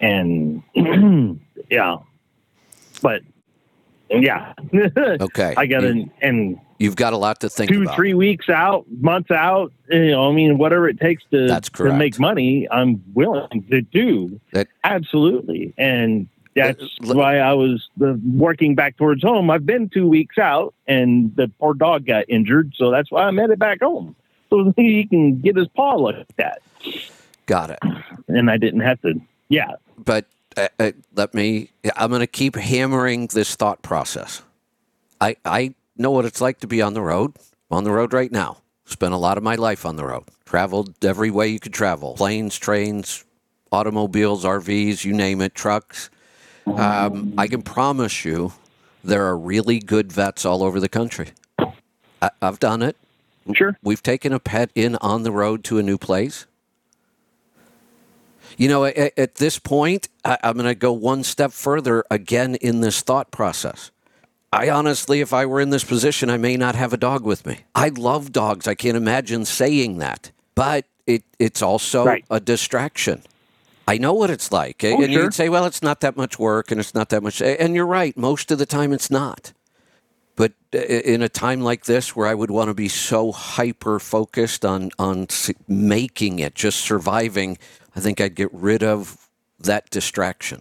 [0.00, 0.62] and
[1.70, 1.98] yeah,
[3.02, 3.22] but
[4.10, 4.52] Yeah.
[5.20, 5.54] Okay.
[5.56, 7.94] I got You- an and You've got a lot to think two, about.
[7.94, 9.72] three weeks out, months out.
[9.88, 13.82] You know, I mean, whatever it takes to That's to make money, I'm willing to
[13.82, 14.40] do.
[14.52, 19.48] That- Absolutely, and that's Uh, why I was the, working back towards home.
[19.48, 23.36] I've been two weeks out, and the poor dog got injured, so that's why I'm
[23.36, 24.16] headed back home
[24.50, 26.60] so he can get his paw looked at,
[27.46, 27.78] Got it.
[28.26, 29.20] and I didn't have to.
[29.48, 29.70] Yeah,
[30.04, 34.42] But uh, uh, let me, I'm going to keep hammering this thought process.
[35.20, 37.34] I, I know what it's like to be on the road.
[37.70, 38.58] I'm on the road right now.
[38.84, 40.24] Spent a lot of my life on the road.
[40.44, 43.24] Traveled every way you could travel planes, trains,
[43.70, 46.10] automobiles, RVs, you name it, trucks.
[46.66, 48.52] Um, I can promise you
[49.02, 51.30] there are really good vets all over the country.
[51.58, 52.96] I, I've done it.
[53.54, 53.76] sure.
[53.82, 56.46] We've taken a pet in on the road to a new place.
[58.56, 62.56] You know, at, at this point, I, I'm going to go one step further again
[62.56, 63.90] in this thought process.
[64.52, 67.46] I honestly, if I were in this position, I may not have a dog with
[67.46, 67.60] me.
[67.74, 68.68] I love dogs.
[68.68, 72.24] I can't imagine saying that, but it, it's also Right.
[72.30, 73.22] a distraction.
[73.88, 74.84] I know what it's like.
[74.84, 75.24] Oh, and sure.
[75.24, 77.40] you'd say, well, it's not that much work and it's not that much.
[77.40, 78.16] And you're right.
[78.16, 79.52] Most of the time, it's not.
[80.36, 83.98] But uh, in a time like this, where I would want to be so hyper
[83.98, 85.26] focused on on
[85.66, 87.58] making it, just surviving,
[87.94, 89.28] I think I'd get rid of
[89.60, 90.60] that distraction,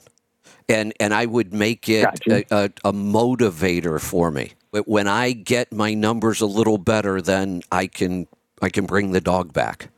[0.70, 2.44] and and I would make it Gotcha.
[2.52, 4.54] a, a, a motivator for me.
[4.72, 8.28] But When I get my numbers a little better, then I can
[8.62, 9.90] I can bring the dog back.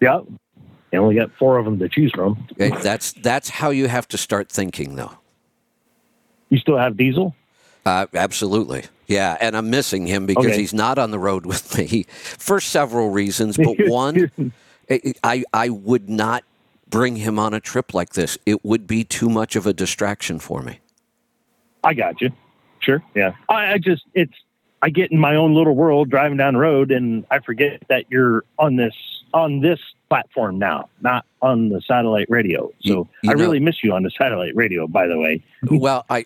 [0.00, 0.24] Yep.
[0.92, 2.46] You only got four of them to choose from.
[2.58, 5.12] That's that's how you have to start thinking, though.
[6.50, 7.34] You still have Diesel?
[7.84, 8.84] Uh, absolutely.
[9.06, 10.56] Yeah, and I'm missing him because Okay.
[10.58, 13.56] he's not on the road with me for several reasons.
[13.56, 14.30] But one,
[14.90, 16.44] I- I I would not
[16.88, 18.38] bring him on a trip like this.
[18.46, 20.78] It would be too much of a distraction for me.
[21.82, 22.30] I got you.
[22.80, 23.02] Sure.
[23.14, 23.32] Yeah.
[23.48, 24.34] I, I just it's
[24.82, 28.04] I get in my own little world driving down the road and I forget that
[28.10, 28.94] you're on this
[29.32, 32.70] on this platform now, not on the satellite radio.
[32.82, 35.42] So You- you I know- really miss you on the satellite radio, by the way.
[35.70, 36.24] well, I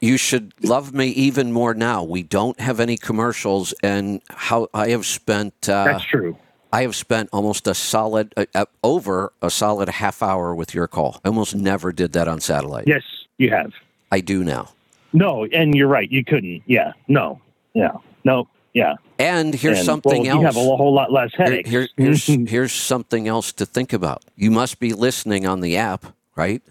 [0.00, 2.04] you should love me even more now.
[2.04, 5.54] We don't have any commercials, and how I have spent.
[5.68, 6.36] Uh, That's true.
[6.72, 10.88] I have spent almost a solid uh, uh, over a solid half hour with your
[10.88, 11.20] call.
[11.24, 12.84] I almost never did that on satellite.
[12.86, 13.02] Yes,
[13.38, 13.72] you have.
[14.10, 14.70] I do now.
[15.12, 16.10] No, and you're right.
[16.10, 16.62] You couldn't.
[16.66, 16.92] Yeah.
[17.08, 17.40] No.
[17.74, 17.92] Yeah.
[18.24, 18.48] No.
[18.72, 18.94] Yeah.
[19.18, 20.66] And here's And, something well, You have else.
[20.66, 21.68] a whole lot less Here- headaches.
[21.70, 24.24] here- here's here's something else to think about.
[24.36, 26.06] You must be listening on the app,
[26.36, 26.62] right?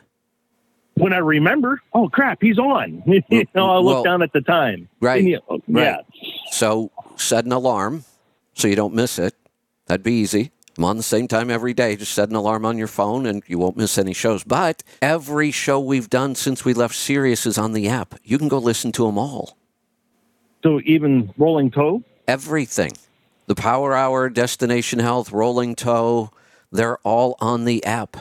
[0.95, 3.01] when I remember, oh crap, he's on.
[3.29, 4.87] you know, I look Well, down at the time.
[4.99, 5.83] right, you- Yeah.
[5.95, 6.05] right.
[6.51, 8.03] So set an alarm
[8.53, 9.33] so you don't miss it.
[9.87, 10.51] That'd be easy.
[10.77, 11.95] I'm on the same time every day.
[11.95, 14.43] Just set an alarm on your phone and you won't miss any shows.
[14.43, 18.15] But every show we've done since we left Sirius is on the app.
[18.23, 19.57] You can go listen to them all.
[20.63, 22.03] So even rolling toe.
[22.27, 22.91] Everything.
[23.47, 26.31] The Power Hour, Destination Health, Rolling Toe,
[26.71, 28.15] they're all on the app.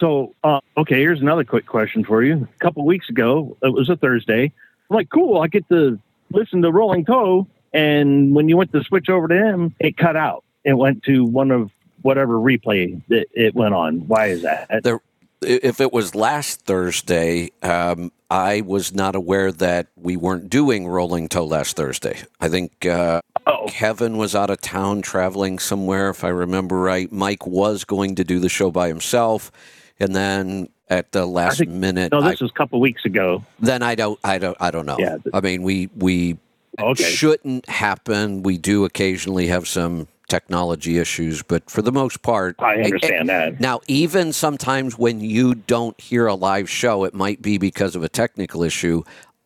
[0.00, 2.48] So, uh, okay, here's another quick question for you.
[2.54, 4.52] A couple weeks ago, it was a Thursday.
[4.88, 5.98] I'm like, cool, I get to
[6.32, 7.48] listen to Rolling Toe.
[7.72, 10.44] And when you went to switch over to him, it cut out.
[10.64, 11.70] It went to one of
[12.02, 14.06] whatever replay that it went on.
[14.08, 14.82] Why is that?
[14.82, 15.00] There,
[15.42, 21.28] if it was last Thursday, um, I was not aware that we weren't doing Rolling
[21.28, 22.18] Toe last Thursday.
[22.40, 27.10] I think uh, Oh, Kevin was out of town traveling somewhere, if I remember right.
[27.10, 29.50] Mike was going to do the show by himself,
[29.98, 33.42] and then at the last think- minute, no, I, this was a couple weeks ago.
[33.60, 34.96] then I don't, I don't, I don't know.
[34.98, 36.36] Yeah, I mean, we we
[36.78, 37.02] Okay.
[37.04, 38.42] shouldn't happen.
[38.42, 43.60] We do occasionally have some technology issues, but for the most part, I understand that.
[43.60, 48.02] now, even sometimes when you don't hear a live show, it might be because of
[48.02, 49.02] a technical issue.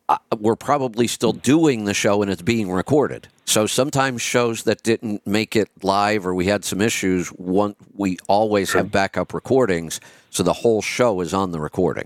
[0.09, 3.27] Uh, we're probably still doing the show and it's being recorded.
[3.47, 8.19] So sometimes shows that didn't make it live or we had some issues, one, we
[8.29, 10.01] always have backup recordings.
[10.31, 12.05] So the whole show is on the recording.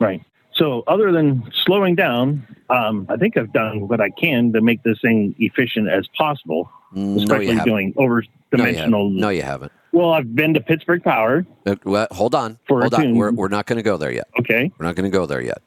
[0.00, 0.22] Right.
[0.56, 4.82] So, other than slowing down, um, I think I've done what I can to make
[4.82, 7.64] this thing efficient as possible, especially haven't.
[7.64, 9.06] doing over No, you dimensional.
[9.08, 9.20] haven't.
[9.20, 9.72] No, you haven't.
[9.92, 11.46] Well, I've been to Pittsburgh Power.
[11.64, 12.58] Uh, well, hold on.
[12.68, 13.16] For a hold on.
[13.16, 14.28] We're, we're not going to go there yet.
[14.38, 14.70] Okay.
[14.78, 15.62] We're not going to go there yet.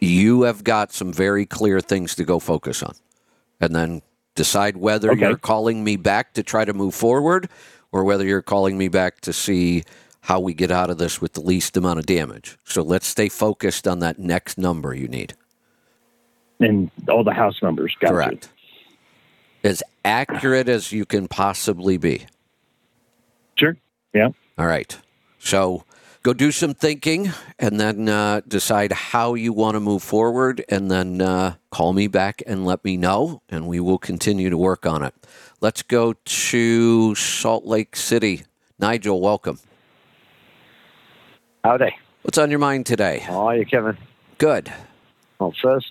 [0.00, 2.94] You have got some very clear things to go focus on.
[3.60, 4.02] And then
[4.36, 5.20] decide whether Okay.
[5.28, 7.48] you're calling me back to try to move forward
[7.90, 9.82] or whether you're calling me back to see
[10.20, 12.56] how we get out of this with the least amount of damage.
[12.64, 15.34] So let's stay focused on that next number you need.
[16.60, 17.96] And all the house numbers.
[18.00, 18.48] Got Correct.
[19.64, 22.26] As accurate as you can possibly be.
[23.56, 23.76] Sure.
[24.12, 24.30] Yeah.
[24.58, 24.98] All right.
[25.38, 25.84] So
[26.22, 30.90] go do some thinking and then uh, decide how you want to move forward and
[30.90, 34.86] then uh, call me back and let me know and we will continue to work
[34.86, 35.14] on it
[35.60, 38.42] let's go to salt lake city
[38.78, 39.58] nigel welcome
[41.64, 41.90] Howdy.
[42.22, 43.96] what's on your mind today How are you, Kevin?
[44.38, 44.72] good
[45.40, 45.90] Well, first,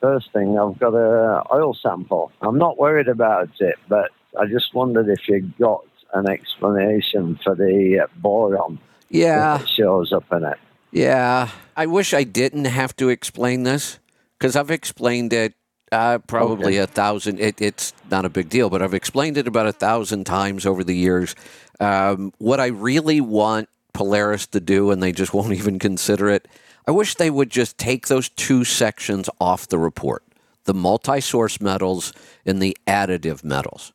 [0.00, 2.32] first thing, I've got a oil sample.
[2.40, 5.84] I'm not worried about it, but I just wondered if you got
[6.14, 8.78] an explanation for the uh, boron
[9.10, 10.58] yeah that shows up in it.
[10.92, 13.98] Yeah, I wish I didn't have to explain this
[14.38, 15.54] because I've explained it
[15.92, 16.78] uh, probably Okay.
[16.78, 17.38] a thousand.
[17.40, 20.82] It, it's not a big deal, but I've explained it about a thousand times over
[20.82, 21.34] the years.
[21.78, 26.48] Um, what I really want Polaris to do, and they just won't even consider it.
[26.90, 30.24] I wish they would just take those two sections off the report:
[30.64, 32.12] the multi-source metals
[32.44, 33.92] and the additive metals.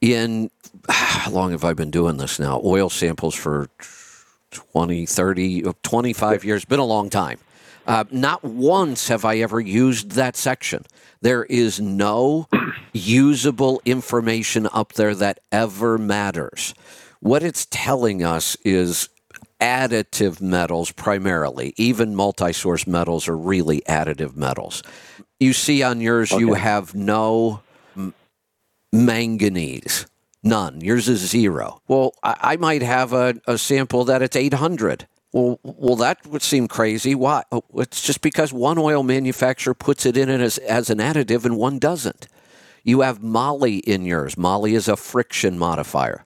[0.00, 0.50] In
[0.88, 2.58] how long have I been doing this now?
[2.64, 3.68] Oil samples for
[4.50, 6.64] 20, 30, uh, 25 years.
[6.64, 7.38] Been a long time.
[7.86, 10.86] Uh, not once have I ever used that section.
[11.20, 12.48] There is no
[12.94, 16.74] usable information up there that ever matters.
[17.20, 19.10] What it's telling us is
[19.62, 21.72] additive metals primarily.
[21.76, 24.82] Even multi source metals are really additive metals.
[25.38, 27.62] You see on yours, you have no
[27.96, 28.12] m-
[28.92, 30.06] manganese.
[30.42, 30.80] None.
[30.80, 31.80] Yours is zero.
[31.86, 35.06] Well, I, I might have a, a sample that it's 800.
[35.32, 37.14] Well, well, that would seem crazy.
[37.14, 37.44] Why?
[37.52, 41.44] Oh, It's just because one oil manufacturer puts it in it as, as an additive
[41.44, 42.26] and one doesn't.
[42.84, 44.36] You have moly in yours.
[44.36, 46.24] Moly is a friction modifier.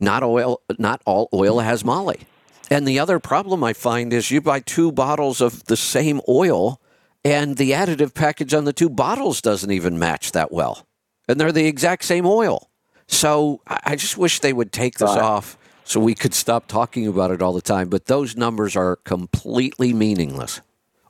[0.00, 0.60] Not oil.
[0.78, 2.22] Not all oil has moly.
[2.70, 6.80] And the other problem I find is you buy two bottles of the same oil,
[7.24, 10.86] and the additive package on the two bottles doesn't even match that well,
[11.28, 12.70] and they're the exact same oil.
[13.06, 15.22] So I just wish they would take this Right.
[15.22, 17.88] off so we could stop talking about it all the time.
[17.88, 20.60] But those numbers are completely meaningless.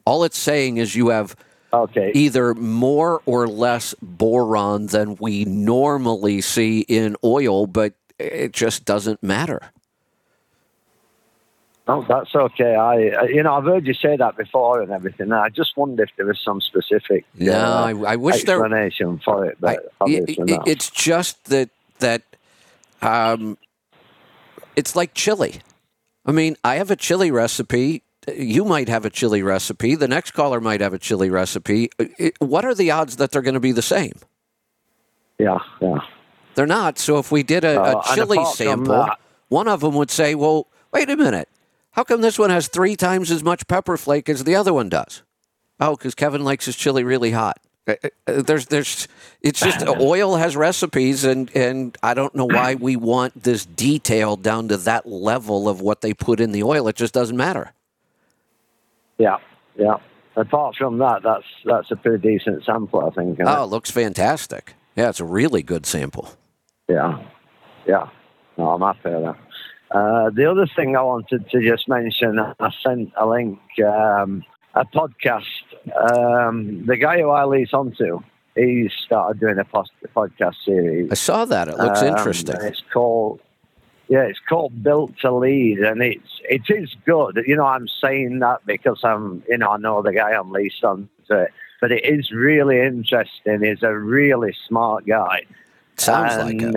[0.05, 1.37] All it's saying is you have
[1.73, 2.11] Okay.
[2.15, 9.23] either more or less boron than we normally see in oil, but it just doesn't
[9.23, 9.71] matter.
[11.89, 12.77] Oh, that's okay.
[12.77, 15.33] I, you know, I've heard you say that before and everything.
[15.33, 18.57] I just wonder if there was some specific No, uh, I, I wish there.
[18.65, 20.69] explanation for it, but obviously it- not.
[20.69, 22.23] it's just that that
[23.03, 23.59] um,
[24.77, 25.61] it's like chili.
[26.25, 28.05] I mean, I have a chili recipe.
[28.33, 29.97] You might have a chili recipe.
[29.97, 31.91] The next caller might have a chili recipe.
[31.99, 34.13] It- what are the odds that they're going to be the same?
[35.39, 35.99] yeah, yeah.
[36.55, 36.99] They're not.
[36.99, 39.19] So if we did a, Uh, a chili sample, that-
[39.49, 41.49] one of them would say, "Well, wait a minute.
[41.93, 44.89] How come this one has three times as much pepper flake as the other one
[44.89, 45.23] does?"
[45.81, 47.59] Oh, because Kevin likes his chili really hot.
[47.89, 47.95] Uh,
[48.29, 49.09] uh, There's, there's,
[49.41, 54.37] it's just oil has recipes, and and I don't know why we want this detail
[54.37, 56.87] down to that level of what they put in the oil.
[56.87, 57.73] It just doesn't matter.
[59.19, 59.39] Yeah,
[59.77, 59.97] yeah.
[60.37, 63.35] Apart from that, that's that's a pretty decent sample, I think.
[63.35, 63.51] isn't it?
[63.51, 64.75] Oh, it looks fantastic.
[64.97, 66.31] Yeah, it's a really good sample.
[66.89, 67.19] Yeah,
[67.87, 68.09] yeah.
[68.57, 69.37] No, I'm happy with that.
[69.93, 74.43] Uh, the other thing I wanted to just mention, I sent a link, um,
[74.75, 75.45] a podcast.
[75.95, 78.21] Um, the guy who I lease onto,
[78.55, 81.11] he started doing a post- podcast series.
[81.11, 81.69] I saw that.
[81.69, 82.57] It looks Um, interesting.
[82.61, 83.41] It's called,
[84.09, 87.43] yeah, it's called Built to Lead, and it's it is good.
[87.47, 90.83] You know, I'm saying that because I'm, you know, I know the guy I'm leased
[90.85, 91.49] on to
[91.83, 93.61] but it is really interesting.
[93.63, 95.43] He's a really smart guy.
[95.97, 96.77] Sounds like it.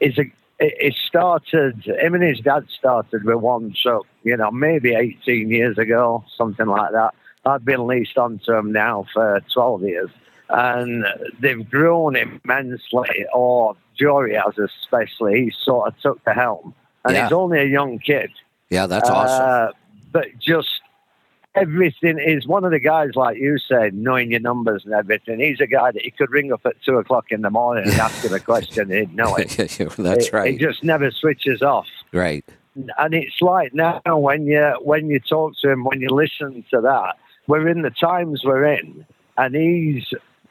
[0.00, 0.24] It's a,
[0.60, 1.82] it it started.
[1.84, 4.06] Him and his dad started with one truck.
[4.22, 7.14] You know, maybe 18 years ago, something like that.
[7.46, 10.10] I've been leased onto them now for 12 years,
[10.50, 11.04] and
[11.40, 13.08] they've grown immensely.
[13.32, 15.44] Or Jory has, especially.
[15.44, 17.24] He sort of took the helm, and Yeah.
[17.24, 18.30] he's only a young kid.
[18.68, 19.46] Yeah, that's awesome.
[19.48, 19.72] Uh,
[20.12, 20.79] but just
[21.60, 25.40] everything is one of the guys, like you said, knowing your numbers and everything.
[25.40, 27.92] He's a guy that he could ring up at two o'clock in the morning and
[28.00, 29.48] ask him a question, and he'd know it.
[29.98, 30.52] that's It- right.
[30.52, 31.86] He just never switches off.
[32.12, 32.44] right.
[32.98, 36.80] And it's like now when you when you talk to him, when you listen to
[36.82, 37.16] that,
[37.48, 39.04] we're in the times we're in,
[39.36, 40.06] and he's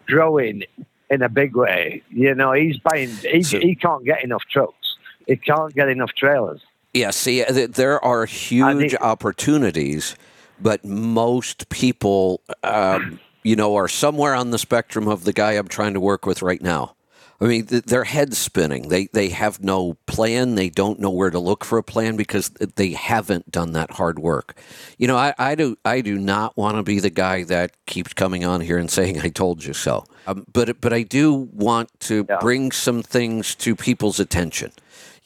[0.06, 0.63] growing
[1.10, 2.04] in a big way.
[2.10, 3.10] You know, he's buying.
[3.10, 4.98] He, So- he can't get enough trucks.
[5.28, 6.62] He can't get enough trailers.
[6.94, 10.15] Yeah, see, there are huge think- opportunities,
[10.62, 15.67] but most people, um, you know, are somewhere on the spectrum of the guy I'm
[15.67, 16.95] trying to work with right now.
[17.41, 18.89] I mean, th- their head's spinning.
[18.89, 20.55] They they have no plan.
[20.55, 24.19] They don't know where to look for a plan because they haven't done that hard
[24.19, 24.57] work.
[24.97, 28.13] You know, I, I do I do not want to be the guy that keeps
[28.13, 31.97] coming on here and saying "I told you so." Um, but but I do want
[32.01, 32.39] to Yeah.
[32.41, 34.73] bring some things to people's attention.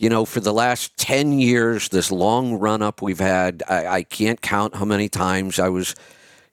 [0.03, 4.03] You know, for the last ten years, this long run up we've had, I, I
[4.03, 5.95] can't count how many times I was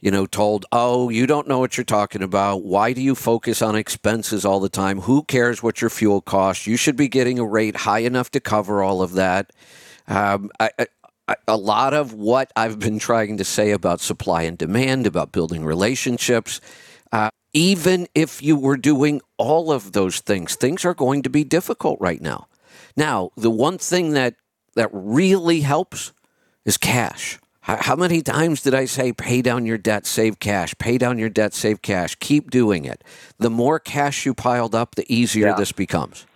[0.00, 2.62] you know, told, oh, you don't know what you're talking about.
[2.62, 5.00] Why do you focus on expenses all the time?
[5.00, 6.68] Who cares what your fuel costs?
[6.68, 9.52] You should be getting a rate high enough to cover all of that.
[10.06, 10.70] Um, I,
[11.26, 15.32] I, a lot of what I've been trying to say about supply and demand, about
[15.32, 16.60] building relationships,
[17.10, 21.42] uh, even if you were doing all of those things, things are going to be
[21.42, 22.46] difficult right now.
[23.00, 24.34] Now, the one thing that
[24.74, 26.12] that really helps
[26.66, 27.38] is cash.
[27.62, 31.18] How, how many times did I say, pay down your debt, save cash, pay down
[31.18, 32.14] your debt, save cash?
[32.16, 33.02] Keep doing it.
[33.38, 35.54] The more cash you piled up, the easier Yeah.
[35.56, 36.26] this becomes.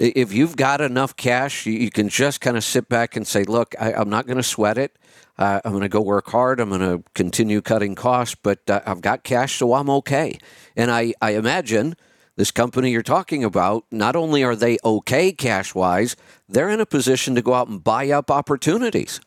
[0.00, 3.44] If you've got enough cash, you, you can just kind of sit back and say,
[3.44, 4.96] look, I, I'm not going to sweat it.
[5.38, 6.58] Uh, I'm going to go work hard.
[6.58, 10.38] I'm going to continue cutting costs, but uh, I've got cash, so I'm okay.
[10.76, 11.94] And I, I imagine
[12.38, 16.14] this company you're talking about, not only are they okay cash wise,
[16.48, 19.20] they're in a position to go out and buy up opportunities.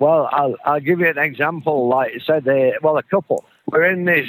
[0.00, 1.86] Well, I'll, I'll give you an example.
[1.88, 3.44] Like I said, uh, well, a couple.
[3.66, 4.28] We're in this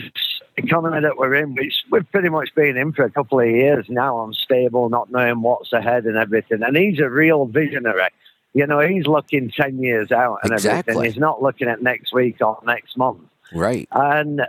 [0.57, 3.87] economy that we're in, which we've pretty much been in for a couple of years
[3.89, 4.23] now.
[4.23, 6.61] Unstable, not knowing what's ahead and everything.
[6.61, 8.09] And he's a real visionary.
[8.53, 10.91] You know, he's looking 10 years out and Exactly.
[10.91, 11.11] everything.
[11.11, 13.23] He's not looking at next week or next month.
[13.51, 13.87] Right.
[13.91, 14.41] And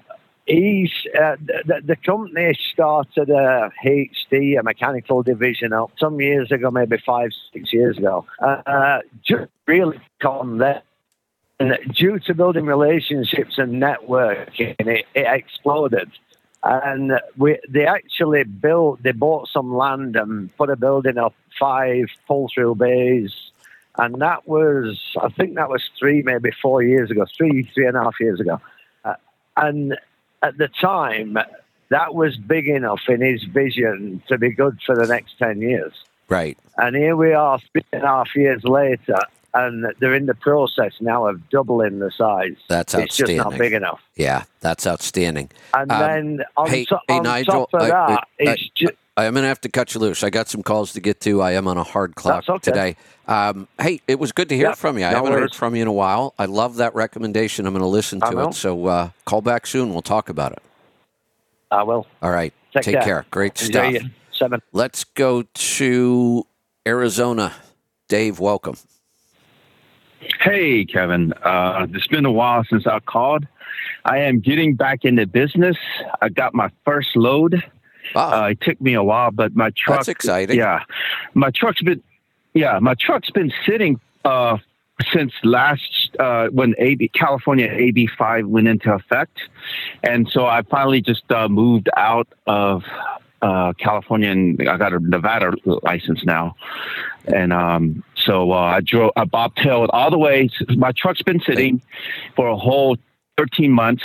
[0.47, 6.71] he's uh, the, the company started a HD, a mechanical division up some years ago,
[6.71, 8.25] maybe five, six years ago.
[8.41, 10.83] Uh, just really come there.
[11.59, 16.11] And due to building relationships and networking, it, it exploded.
[16.63, 22.09] And we, they actually built, they bought some land and put a building up, five
[22.27, 23.33] pull-through bays.
[23.99, 27.97] And that was, I think that was three, maybe four years ago, three, three and
[27.97, 28.61] a half years ago.
[29.05, 29.15] Uh,
[29.57, 29.97] and
[30.43, 31.39] at the time,
[31.89, 35.93] that was big enough in his vision to be good for the next 10 years.
[36.29, 36.59] Right.
[36.77, 39.19] And here we are, three and a half years later,
[39.55, 42.57] and they're in the process now of doubling the size.
[42.69, 43.59] That's it's just not outstanding.
[43.59, 44.01] big enough.
[44.17, 45.51] Yeah, that's outstanding.
[45.73, 48.63] And Um, then on, hey- to- hey, on Nigel, top of I- that, I- it's
[48.63, 48.93] I- ju- I
[49.25, 50.23] am going to have to cut you loose.
[50.23, 51.41] I got some calls to get to.
[51.41, 52.59] I am on a hard clock okay.
[52.61, 52.97] today.
[53.27, 55.05] Um, hey, it was good to hear Yeah, from you.
[55.05, 56.35] I no haven't heard from you in a while.
[56.39, 57.67] I love that recommendation.
[57.67, 58.55] I'm going to listen to it.
[58.55, 59.91] So uh, call back soon.
[59.93, 60.63] We'll talk about it.
[61.71, 62.07] I will.
[62.23, 62.53] All right.
[62.73, 63.03] Take Take care.
[63.05, 63.27] care.
[63.31, 64.11] Great Enjoy stuff.
[64.33, 64.63] seven.
[64.73, 66.47] Let's go to
[66.87, 67.55] Arizona.
[68.09, 68.77] Dave, welcome.
[70.41, 71.33] Hey, Kevin.
[71.43, 73.47] Uh, it's been a while since I called.
[74.05, 75.77] I am getting back into business.
[76.23, 77.63] I got my first load.
[78.15, 78.45] Wow.
[78.45, 79.99] Uh, it took me a while, but my truck.
[79.99, 80.57] That's exciting.
[80.57, 80.85] Yeah,
[81.35, 82.03] my truck's been.
[82.55, 84.59] Yeah, my truck's been sitting uh,
[85.13, 89.39] since last uh, when AB California AB five went into effect,
[90.03, 92.85] and so I finally just uh, moved out of
[93.43, 95.53] uh, California and I got a Nevada
[95.83, 96.57] license now,
[97.27, 99.13] and um, so uh, I drove.
[99.17, 100.49] I bobtailed all the way.
[100.77, 101.83] My truck's been sitting
[102.35, 102.97] for a whole
[103.37, 104.05] thirteen months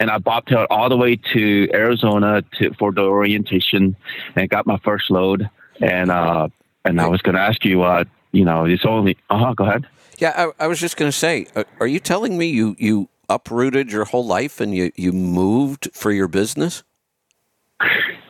[0.00, 3.94] and I bobtailed all the way to Arizona to for the orientation
[4.34, 5.48] and got my first load.
[5.80, 6.48] And uh,
[6.84, 9.16] and I was going to ask you, uh, you know, it's only.
[9.28, 9.54] Uh huh.
[9.54, 9.86] Go ahead.
[10.18, 13.08] Yeah, I, I was just going to say, uh, are you telling me you, you
[13.30, 16.82] uprooted your whole life and you, you moved for your business?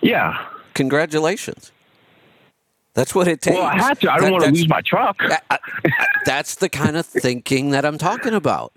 [0.01, 0.47] Yeah.
[0.75, 1.73] Congratulations.
[2.95, 3.57] That's what it takes.
[3.57, 4.13] Well, I had to.
[4.13, 5.17] I don't That- want to lose my truck.
[5.21, 5.59] I- I-
[6.25, 8.73] that's the kind of thinking that I'm talking about.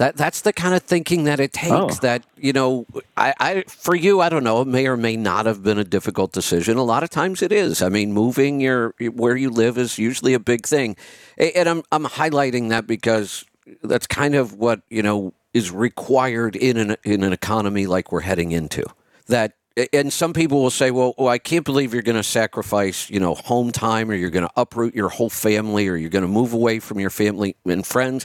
[0.00, 1.86] That that's the kind of thinking that it oh.
[1.88, 1.98] takes.
[1.98, 2.00] Oh.
[2.00, 2.86] That you know,
[3.18, 4.62] I, I for you, I don't know.
[4.62, 6.78] It may or may not have been a difficult decision.
[6.78, 7.82] A lot of times it is.
[7.82, 10.96] I mean, moving your where you live is usually a big thing,
[11.36, 13.44] and I'm I'm highlighting that because
[13.82, 18.20] that's kind of what you know is required in an in an economy like we're
[18.20, 18.86] heading into.
[19.26, 19.52] That
[19.92, 23.20] and some people will say, well, well I can't believe you're going to sacrifice, you
[23.20, 26.28] know, home time or you're going to uproot your whole family or you're going to
[26.28, 28.24] move away from your family and friends.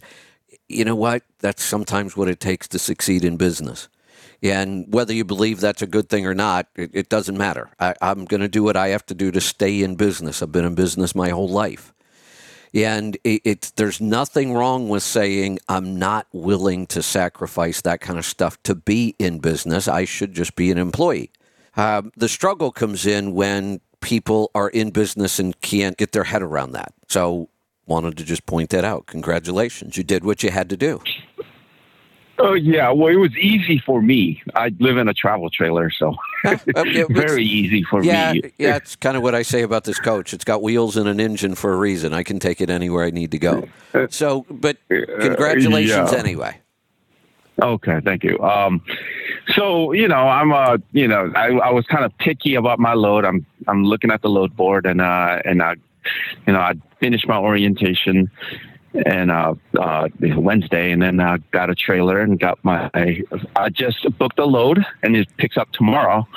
[0.67, 1.23] You know what?
[1.39, 3.87] That's sometimes what it takes to succeed in business.
[4.41, 7.69] And whether you believe that's a good thing or not, it, it doesn't matter.
[7.79, 10.41] I, I'm going to do what I have to do to stay in business.
[10.41, 11.93] I've been in business my whole life.
[12.73, 18.19] And it, it's there's nothing wrong with saying I'm not willing to sacrifice that kind
[18.19, 19.87] of stuff to be in business.
[19.87, 21.31] I should just be an employee.
[21.77, 26.41] Um, the struggle comes in when people are in business and can't get their head
[26.41, 26.93] around that.
[27.07, 27.49] So,
[27.87, 29.05] wanted to just point that out.
[29.07, 31.01] Congratulations, you did what you had to do.
[32.37, 34.41] Oh yeah, well it was easy for me.
[34.55, 36.15] I live in a travel trailer, so
[36.45, 38.51] Uh, yeah, very easy for Yeah, me.
[38.57, 40.33] yeah, it's kind of what I say about this coach.
[40.33, 42.13] It's got wheels and an engine for a reason.
[42.13, 43.67] I can take it anywhere I need to go.
[44.09, 46.17] So, but congratulations yeah.
[46.17, 46.59] anyway.
[47.61, 48.37] Okay, thank you.
[48.39, 48.81] Um,
[49.53, 52.93] so you know, I'm uh, you know, I, I was kind of picky about my
[52.93, 53.23] load.
[53.23, 55.75] I'm I'm looking at the load board, and uh, and I,
[56.45, 58.29] you know, I finished my orientation,
[59.05, 62.89] and uh, uh, Wednesday, and then I got a trailer and got my.
[62.93, 66.27] I just booked a load, and it picks up tomorrow.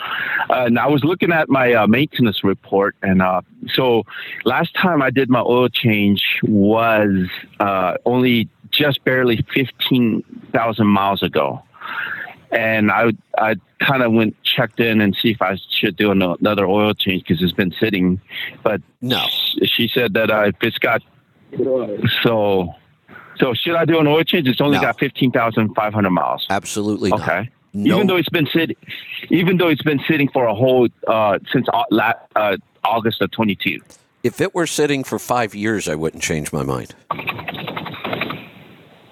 [0.50, 3.42] Uh, and I was looking at my uh, maintenance report, and uh,
[3.72, 4.04] so
[4.44, 7.28] last time I did my oil change was
[7.60, 11.62] uh, only just barely fifteen thousand miles ago
[12.50, 16.66] and I I kind of went checked in and see if I should do another
[16.66, 18.20] oil change because it's been sitting,
[18.62, 19.24] but No.
[19.64, 21.02] she said that uh, if it's got
[22.22, 22.74] so
[23.38, 24.48] so should I do an oil change?
[24.48, 24.82] It's only No.
[24.82, 26.46] got fifteen thousand five hundred miles.
[26.50, 27.20] Absolutely not.
[27.22, 27.50] Okay.
[27.74, 27.94] No.
[27.96, 28.76] Even though it's been sitting,
[29.28, 33.80] even though it's been sitting for a whole uh, since uh, August of twenty two.
[34.24, 36.94] If it were sitting for five years, I wouldn't change my mind.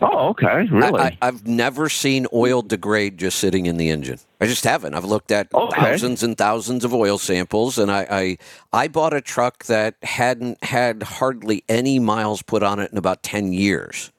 [0.03, 1.01] Oh, okay, really?
[1.01, 4.18] I, I've never seen oil degrade just sitting in the engine.
[4.40, 4.94] I just haven't.
[4.94, 5.74] I've looked at Okay.
[5.74, 8.38] thousands and thousands of oil samples, and I, I
[8.84, 13.22] I bought a truck that hadn't had hardly any miles put on it in about
[13.22, 14.12] ten years.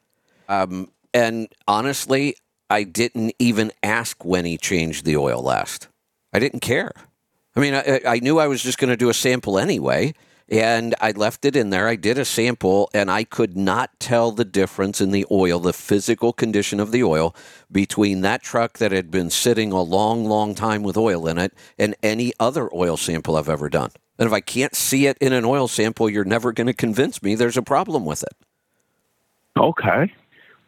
[0.50, 2.36] Um, and honestly,
[2.70, 5.88] I didn't even ask when he changed the oil last.
[6.34, 6.92] I didn't care.
[7.56, 10.14] I mean, I, I knew I was just going to do a sample anyway,
[10.50, 11.88] and I left it in there.
[11.88, 15.74] I did a sample, and I could not tell the difference in the oil, the
[15.74, 17.36] physical condition of the oil,
[17.72, 21.54] between that truck that had been sitting a long, long time with oil in it
[21.78, 23.92] and any other oil sample I've ever done.
[24.20, 27.22] And if I can't see it in an oil sample, you're never going to convince
[27.22, 28.34] me there's a problem with it.
[29.58, 30.12] Okay.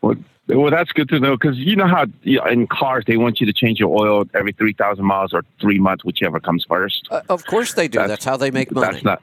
[0.02, 0.16] Well,
[0.48, 3.40] well, that's good to know because you know how you know, in cars they want
[3.40, 7.08] you to change your oil every three thousand miles or three months, whichever comes first.
[7.12, 8.00] Uh, of course they do.
[8.00, 8.94] That's, That's- how they make money.
[8.94, 9.22] That's not.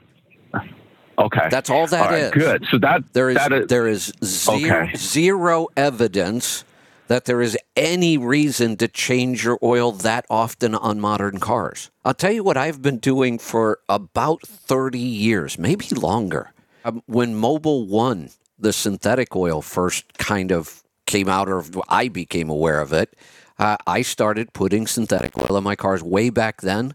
[1.19, 1.47] Okay.
[1.49, 2.31] That's all that all right, is.
[2.31, 2.65] Good.
[2.69, 4.95] So that There is that is there is zero, Okay.
[4.95, 6.63] zero evidence
[7.07, 11.89] that there is any reason to change your oil that often on modern cars.
[12.05, 16.51] I'll tell you what I've been doing for about 30 years, maybe longer.
[16.85, 18.29] Um, when Mobil One,
[18.59, 23.13] the synthetic oil first kind of came out, or I became aware of it,
[23.57, 26.93] uh, I started putting synthetic oil in my cars way back then.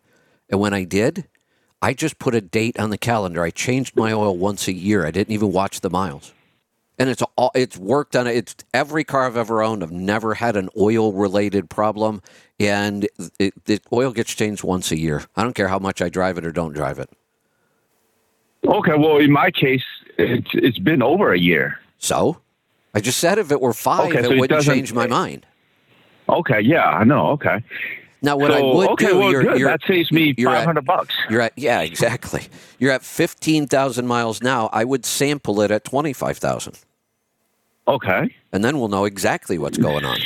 [0.50, 1.24] And when I did,
[1.83, 3.43] I just put a date on the calendar.
[3.43, 5.05] I changed my oil once a year.
[5.05, 6.33] I didn't even watch the miles.
[6.99, 8.37] And it's all it's worked on it.
[8.37, 9.83] it's every car I've ever owned.
[9.83, 12.22] I've never had an oil related problem,
[12.61, 13.09] and
[13.41, 15.24] it, the oil gets changed once a year.
[15.35, 17.11] I don't care how much I drive it or don't drive it.
[18.64, 18.95] okay.
[18.95, 19.83] Well, in my case,
[20.18, 21.78] it's it's been over a year.
[21.99, 22.39] So,
[22.95, 25.07] I just said if it were five, Okay, it so it wouldn't doesn't- change my
[25.09, 25.47] mind.
[26.28, 26.61] Okay.
[26.61, 27.30] Yeah, I know.
[27.30, 27.64] Okay.
[28.24, 29.58] Now, what I so would okay, do, well, you're, good.
[29.58, 31.14] you're, that saves me five hundred bucks.
[31.28, 32.46] You're at yeah, exactly.
[32.78, 34.70] You're at fifteen thousand miles now.
[34.72, 36.78] I would sample it at twenty five thousand,
[37.88, 38.34] Okay.
[38.52, 40.18] and then we'll know exactly what's going on.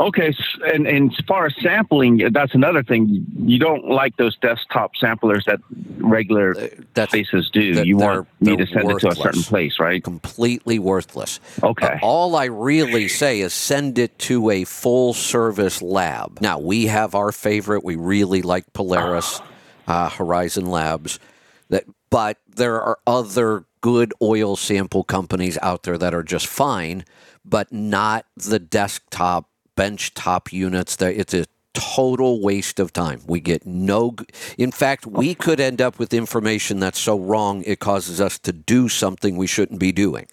[0.00, 0.34] Okay,
[0.66, 3.24] and, and as far as sampling, that's another thing.
[3.38, 5.60] You don't like those desktop samplers that
[5.98, 7.74] regular Uh, That's places do.
[7.76, 10.02] that you want me to send it to a certain place, right?
[10.02, 11.38] completely worthless.
[11.62, 11.86] Okay.
[11.86, 16.40] Uh, all I really say is send it to a full service lab.
[16.40, 17.84] Now, we have our favorite.
[17.84, 19.40] We really like Polaris,
[19.86, 21.20] uh, Horizon Labs.
[21.68, 27.04] That, but there are other good oil sample companies out there that are just fine,
[27.44, 30.96] but not the desktop benchtop units.
[30.96, 33.20] That it's a total waste of time.
[33.26, 34.14] We get no.
[34.58, 38.52] In fact, we could end up with information that's so wrong it causes us to
[38.52, 40.26] do something we shouldn't be doing.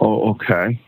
[0.00, 0.80] Oh, okay.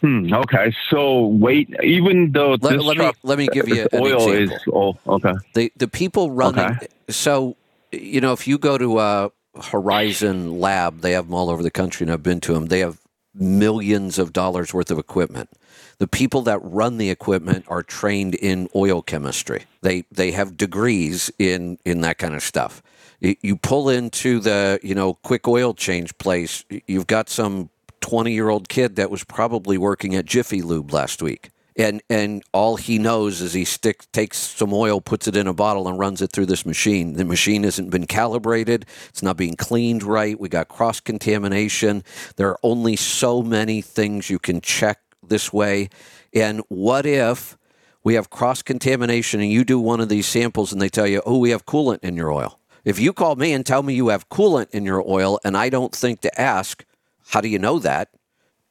[0.00, 1.70] Hmm, okay, so wait.
[1.82, 5.32] Even though Let- this let me- let me give you an oil is oh okay
[5.54, 6.86] the the people running Okay.
[7.08, 7.56] so
[7.92, 9.30] you know if you go to a
[9.70, 12.80] horizon lab they have them all over the country and i've been to them they
[12.80, 12.98] have
[13.40, 15.50] millions of dollars worth of equipment.
[15.98, 19.64] The people that run the equipment are trained in oil chemistry.
[19.82, 22.82] They they have degrees in in that kind of stuff.
[23.20, 27.70] You pull into the you know quick oil change place you've got some
[28.00, 32.42] 20 year old kid that was probably working at jiffy lube last week and and
[32.52, 35.98] all he knows is he stick takes some oil, puts it in a bottle, and
[35.98, 37.14] runs it through this machine.
[37.14, 40.38] The machine hasn't been calibrated; it's not being cleaned right.
[40.38, 42.02] We got cross contamination.
[42.36, 45.90] There are only so many things you can check this way.
[46.32, 47.56] And what if
[48.02, 51.22] we have cross contamination, and you do one of these samples, and they tell you,
[51.26, 54.08] "Oh, we have coolant in your oil." If you call me and tell me you
[54.08, 56.84] have coolant in your oil, and I don't think to ask,
[57.28, 58.10] "How do you know that?"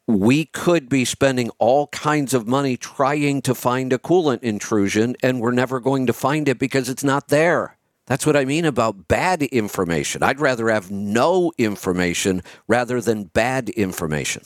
[0.07, 5.41] We could be spending all kinds of money trying to find a coolant intrusion, and
[5.41, 7.77] we're never going to find it because it's not there.
[8.07, 10.21] That's what I mean about bad information.
[10.21, 14.43] I'd rather have no information rather than bad information.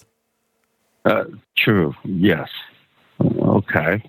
[1.03, 1.25] Uh,
[1.57, 1.93] true.
[2.05, 2.49] Yes.
[3.21, 4.01] Okay.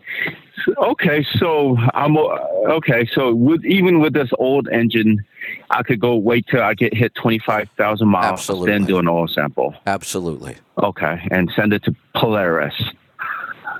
[0.79, 1.25] Okay.
[1.39, 3.09] So I'm okay.
[3.13, 5.25] So with even with this old engine,
[5.71, 8.73] I could go wait till I get hit twenty five thousand miles, Absolutely.
[8.73, 9.75] then do an oil sample.
[9.87, 10.57] Absolutely.
[10.83, 12.75] Okay, and send it to Polaris.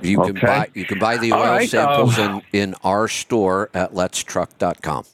[0.03, 3.71] You can buy you can buy the oil right, samples um, in, in our store
[3.75, 5.05] at letstruck.com.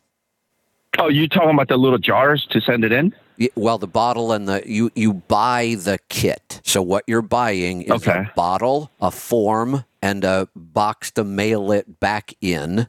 [0.98, 3.14] Oh, you talking about the little jars to send it in?
[3.54, 6.60] Well, the bottle and the you you buy the kit.
[6.64, 8.20] So what you're buying is Okay.
[8.20, 12.88] a bottle, a form, and a box to mail it back in,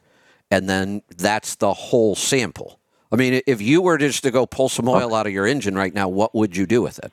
[0.50, 2.78] and then that's the whole sample.
[3.12, 5.74] I mean, if you were just to go pull some oil out of your engine
[5.76, 7.12] right now, what would you do with it?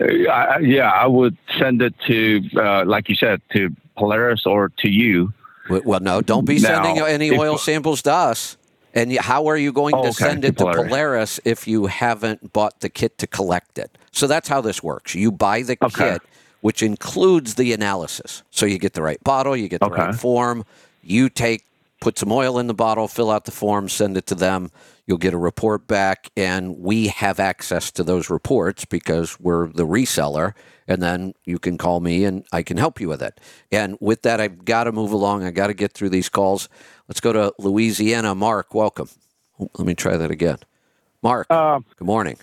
[0.00, 4.70] Uh, I- yeah, I would send it to, uh, like you said, to Polaris or
[4.78, 5.32] to you.
[5.70, 8.56] Well, no, don't be Now, sending any if- oil samples to us.
[8.94, 11.40] And how are you going Oh, to okay, send it to Polaris.
[11.44, 13.98] If you haven't bought the kit to collect it?
[14.12, 15.14] So that's how this works.
[15.16, 16.14] You buy the Okay.
[16.14, 16.22] kit,
[16.62, 18.44] which includes the analysis.
[18.50, 20.64] So you get the right bottle, you get the right form.
[21.02, 21.64] You take,
[22.00, 24.70] put some oil in the bottle, fill out the form, send it to them.
[25.06, 29.86] You'll get a report back, and we have access to those reports because we're the
[29.86, 30.54] reseller.
[30.88, 33.40] And then you can call me and I can help you with it.
[33.72, 35.42] And with that, I've got to move along.
[35.42, 36.68] I got to get through these calls.
[37.08, 38.34] Let's go to Louisiana.
[38.34, 39.08] Mark, welcome.
[39.58, 40.58] Oh, Let me try that again.
[41.22, 42.36] Mark, Um, good morning.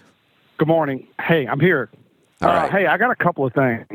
[0.57, 1.07] Good morning.
[1.19, 1.89] Hey, I'm here.
[2.41, 2.71] All uh, right.
[2.71, 3.85] Hey, I got a couple of things.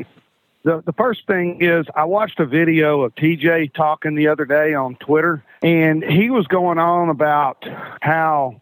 [0.63, 4.73] The the first thing is I watched a video of TJ talking the other day
[4.73, 7.65] on Twitter, and he was going on about
[8.01, 8.61] how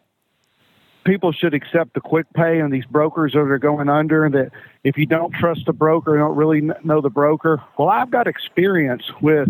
[1.06, 4.24] people should accept the quick pay and these brokers that are going under.
[4.24, 4.50] And that
[4.84, 7.62] if you don't trust the broker, don't really know the broker.
[7.78, 9.48] Well, I've got experience with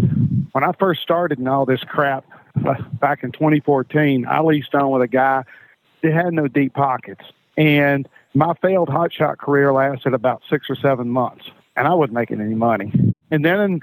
[0.53, 2.25] when I first started in all this crap
[2.65, 4.27] uh, back in 2014.
[4.29, 5.43] I leased on with a guy
[6.03, 7.25] that had no deep pockets,
[7.57, 12.41] and my failed hotshot career lasted about six or seven months, and I wasn't making
[12.41, 12.93] any money.
[13.31, 13.81] And then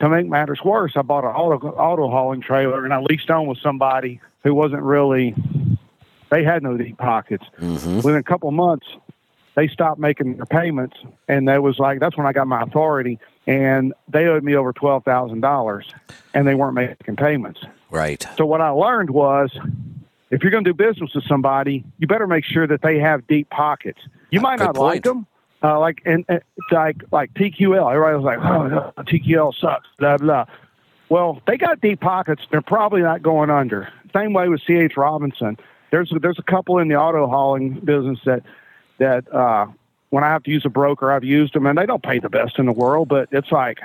[0.00, 3.46] to make matters worse, I bought an auto auto hauling trailer, and I leased on
[3.46, 5.34] with somebody who wasn't really.
[6.30, 7.44] They had no deep pockets.
[7.58, 8.86] hmm Within a couple months,
[9.56, 13.18] they stopped making their payments, and that was like, that's when I got my authority,
[13.48, 15.92] and they owed me over twelve thousand dollars,
[16.34, 17.60] and they weren't making payments.
[17.90, 18.24] Right.
[18.36, 19.50] So what I learned was,
[20.30, 23.26] if you're going to do business with somebody, you better make sure that they have
[23.26, 24.00] deep pockets.
[24.30, 25.26] You might Good not like them,
[25.62, 27.92] uh, like and, and like like TQL.
[27.92, 30.46] Everybody was like, oh, TQL sucks, blah blah.
[31.08, 32.42] Well, they got deep pockets.
[32.50, 33.92] They're probably not going under.
[34.14, 35.56] Same way with CH Robinson.
[35.90, 38.42] There's there's a couple in the auto hauling business that
[38.98, 39.66] that uh,
[40.10, 42.28] when I have to use a broker, I've used them, and they don't pay the
[42.28, 43.78] best in the world, but it's like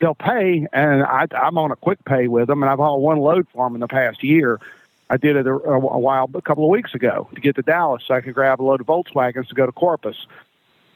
[0.00, 3.18] they'll pay, and I, I'm on a quick pay with them, and I've hauled one
[3.18, 4.60] load for them in the past year.
[5.08, 8.02] I did it a, a while, a couple of weeks ago, to get to Dallas,
[8.06, 10.26] so I could grab a load of Volkswagens to go to Corpus.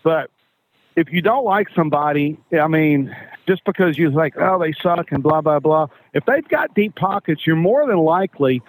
[0.03, 0.30] But
[0.96, 3.14] if you don't like somebody, I mean,
[3.46, 5.88] just because you like, oh, they suck and blah blah blah.
[6.14, 8.62] If they've got deep pockets, you're more than likely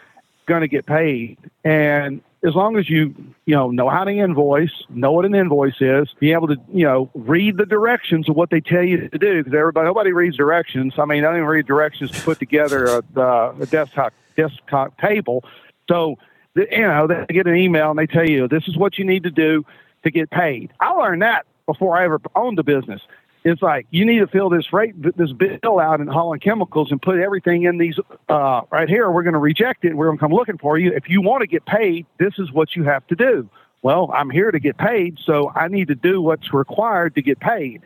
[0.46, 1.38] going to get paid.
[1.64, 3.14] And as long as you,
[3.46, 6.86] you know, know how to invoice, know what an invoice is, be able to, you
[6.86, 9.44] know, read the directions of what they tell you to do.
[9.44, 10.96] Because everybody, nobody reads directions.
[10.98, 15.00] I mean, I don't even read directions to put together a, uh, a desktop desktop
[15.00, 15.44] table.
[15.88, 16.16] So,
[16.56, 19.24] you know, they get an email and they tell you this is what you need
[19.24, 19.66] to do
[20.04, 20.72] to get paid.
[20.80, 23.02] I learned that before I ever owned a business.
[23.44, 27.02] It's like you need to fill this rate, this bill out in hauling chemicals and
[27.02, 27.98] put everything in these
[28.30, 29.10] uh, right here.
[29.10, 29.96] We're going to reject it.
[29.96, 30.92] We're going to come looking for you.
[30.94, 33.50] If you want to get paid, this is what you have to do.
[33.82, 37.40] Well, I'm here to get paid, so I need to do what's required to get
[37.40, 37.82] paid.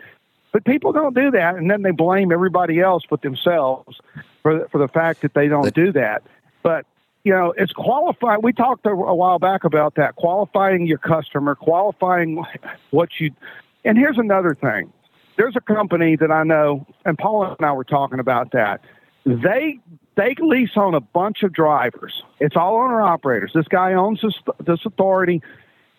[0.52, 4.00] But people don't do that, and then they blame everybody else but themselves
[4.42, 6.24] for the, for the fact that they don't do that.
[6.64, 6.86] But
[7.26, 8.40] you know, it's qualifying.
[8.44, 12.46] We talked a, while back about that qualifying your customer, qualifying
[12.92, 13.32] what you.
[13.84, 14.94] And here's another thing.
[15.36, 18.82] There's a company that I know, and Paul and I were talking about that.
[19.26, 19.80] They
[20.16, 22.22] they lease on a bunch of drivers.
[22.40, 23.52] It's all owner operators.
[23.54, 25.42] This guy owns this this authority,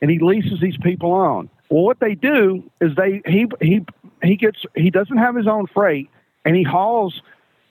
[0.01, 1.51] and he leases these people on.
[1.71, 3.85] Well, what they do is they he he
[4.23, 6.09] he gets he doesn't have his own freight,
[6.45, 7.21] and he hauls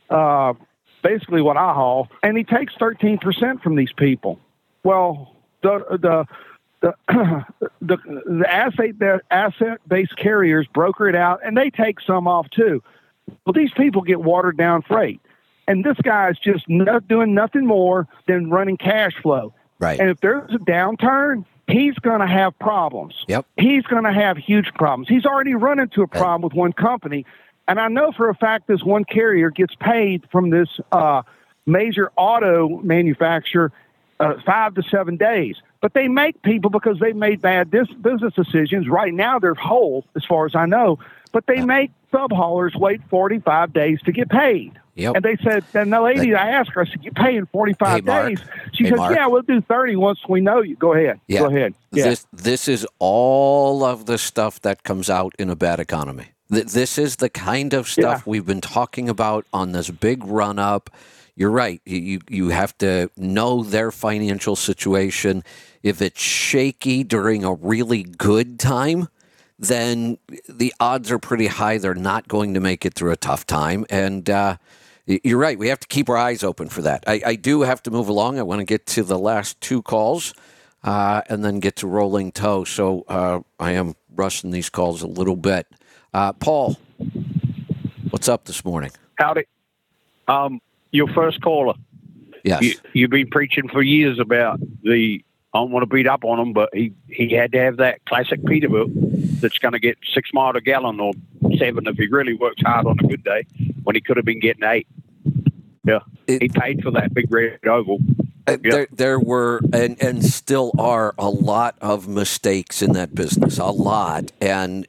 [0.10, 0.54] uh,
[1.06, 4.40] basically what I haul, and he takes thirteen percent from these people.
[4.84, 6.26] Well, the the
[6.82, 6.96] the
[7.82, 12.50] the, the asset the asset based carriers broker it out, and they take some off
[12.50, 12.82] too.
[13.46, 15.22] Well, these people get watered down freight,
[15.68, 19.54] and this guy's just not doing nothing more than running cash flow.
[19.80, 20.00] Right.
[20.00, 23.14] And if there's a downturn, he's going to have problems.
[23.28, 23.46] Yep.
[23.58, 25.10] He's going to have huge problems.
[25.10, 27.26] He's already run into a problem with one company.
[27.68, 31.24] And I know for a fact this one carrier gets paid from this uh,
[31.66, 33.72] major auto manufacturer
[34.20, 35.58] uh, five to seven days.
[35.82, 38.88] But they make people because they made bad dis- business decisions.
[38.88, 41.00] Right now, they're whole, as far as I know.
[41.32, 44.80] But they make sub haulers wait 45 days to get paid.
[44.96, 45.16] Yep.
[45.16, 47.90] And they said, and the lady, I asked her, I said, you pay in 45
[47.90, 48.00] Hey,
[48.30, 48.40] days?
[48.74, 49.16] She Hey, said, Mark.
[49.16, 50.78] yeah, we'll do 30 once we know you.
[50.78, 51.20] Go ahead.
[51.28, 51.40] Yeah.
[51.40, 51.74] Go ahead.
[51.92, 52.06] Yeah.
[52.06, 56.28] This this is all of the stuff that comes out in a bad economy.
[56.52, 58.30] Th- This is the kind of stuff Yeah.
[58.32, 60.90] we've been talking about on this big run up.
[61.36, 61.82] You're right.
[61.86, 65.44] You you- you have to know their financial situation.
[65.84, 69.10] If it's shaky during a really good time,
[69.60, 70.18] then
[70.50, 73.86] the odds are pretty high they're not going to make it through a tough time.
[73.90, 74.58] And uh,
[75.06, 75.58] you're right.
[75.60, 77.04] We have to keep our eyes open for that.
[77.08, 78.40] I, I do have to move along.
[78.40, 80.34] I want to get to the last two calls
[80.84, 82.64] uh, and then get to rolling toe.
[82.64, 85.68] So uh, I am rushing these calls a little bit.
[86.16, 86.78] Uh, Paul,
[88.10, 88.90] what's up this morning?
[89.20, 89.44] Howdy.
[90.30, 90.62] Um,
[90.92, 91.74] your first caller.
[92.42, 92.62] Yes.
[92.64, 95.22] You, you've been preaching for years about the.
[95.54, 98.06] I don't want to beat up on him, but he, he had to have that
[98.06, 101.12] classic Peterbilt that's going to get six mile a gallon or
[101.58, 103.46] seven if he really works hard on a good day,
[103.84, 104.88] when he could have been getting eight.
[105.84, 108.00] Yeah, It- he paid for that big red oval.
[108.48, 108.72] Uh, Yeah.
[108.72, 113.66] There, there were and and still are a lot of mistakes in that business, a
[113.66, 114.32] lot.
[114.40, 114.86] And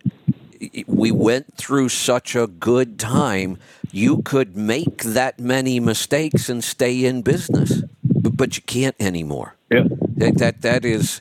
[0.86, 3.58] we went through such a good time.
[3.90, 9.54] You could make that many mistakes and stay in business, but, but you can't anymore.
[9.70, 9.84] Yeah,
[10.16, 11.20] That that, that is.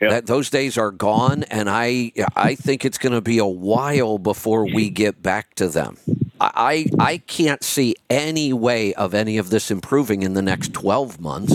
[0.00, 0.10] Yeah.
[0.10, 4.18] That, those days are gone, and I I think it's going to be a while
[4.18, 5.96] before we get back to them.
[6.40, 11.20] I I can't see any way of any of this improving in the next twelve
[11.20, 11.54] months.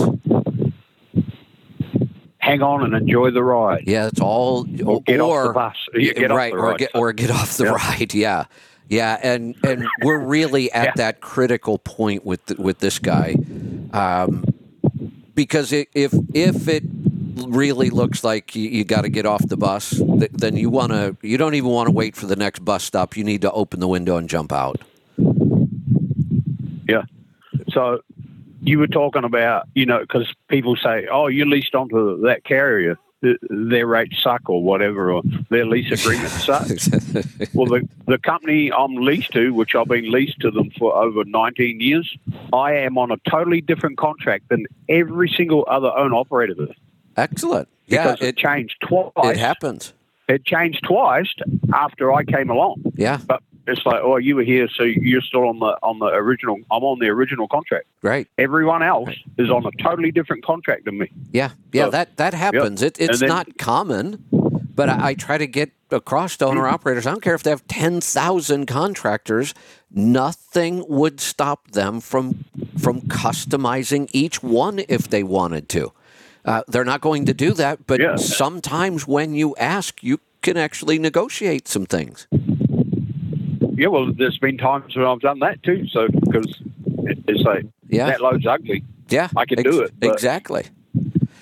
[2.50, 3.84] Hang on and enjoy the ride.
[3.86, 5.76] Yeah, it's all Or get off the bus.
[5.94, 6.78] You get off right, the or ride.
[6.78, 7.70] get or get off the Yeah.
[7.70, 8.14] ride.
[8.14, 8.44] Yeah,
[8.88, 10.92] yeah, and and we're really at Yeah.
[10.96, 13.36] that critical point with th- with this guy,
[13.92, 14.44] um,
[15.34, 16.82] because it, if if it
[17.46, 20.90] really looks like you, you got to get off the bus, th- then you want
[20.92, 23.16] to you don't even want to wait for the next bus stop.
[23.16, 24.80] You need to open the window and jump out.
[26.88, 27.02] Yeah.
[27.72, 28.00] So
[28.62, 32.96] you were talking about, you know, because people say, oh, you leased onto that carrier,
[33.22, 36.88] th- their rates suck or whatever, or their lease agreement sucks.
[37.54, 41.24] well, the, the company I'm leased to, which I've been leased to them for over
[41.24, 42.16] 19 years,
[42.52, 46.54] I am on a totally different contract than every single other owner operator.
[47.16, 47.68] Excellent.
[47.86, 49.10] Yeah, Because it, it changed twice.
[49.24, 49.92] it happened.
[50.28, 51.34] It changed twice
[51.72, 52.82] after I came along.
[52.94, 56.06] Yeah, But it's like, oh, you were here, so you're still on the on the
[56.06, 56.56] original.
[56.70, 57.86] I'm on the original contract.
[58.02, 58.26] right.
[58.38, 61.10] Everyone else is on a totally different contract than me.
[61.32, 62.82] Yeah, yeah, So- that that happens.
[62.82, 64.24] It, it's then- not common,
[64.74, 67.06] but I, I try to get across to owner operators.
[67.06, 69.54] I don't care if they have ten thousand contractors.
[69.92, 72.44] Nothing would stop them from
[72.78, 75.92] from customizing each one if they wanted to.
[76.44, 78.16] Uh, they're not going to do that, but Yeah.
[78.16, 82.26] sometimes when you ask, you can actually negotiate some things.
[83.80, 85.88] Yeah, well, there's been times when I've done that too.
[85.88, 86.60] So because
[87.26, 88.06] it's like Yeah.
[88.06, 88.84] that load's ugly.
[89.08, 90.64] Yeah, I can do it, but- exactly.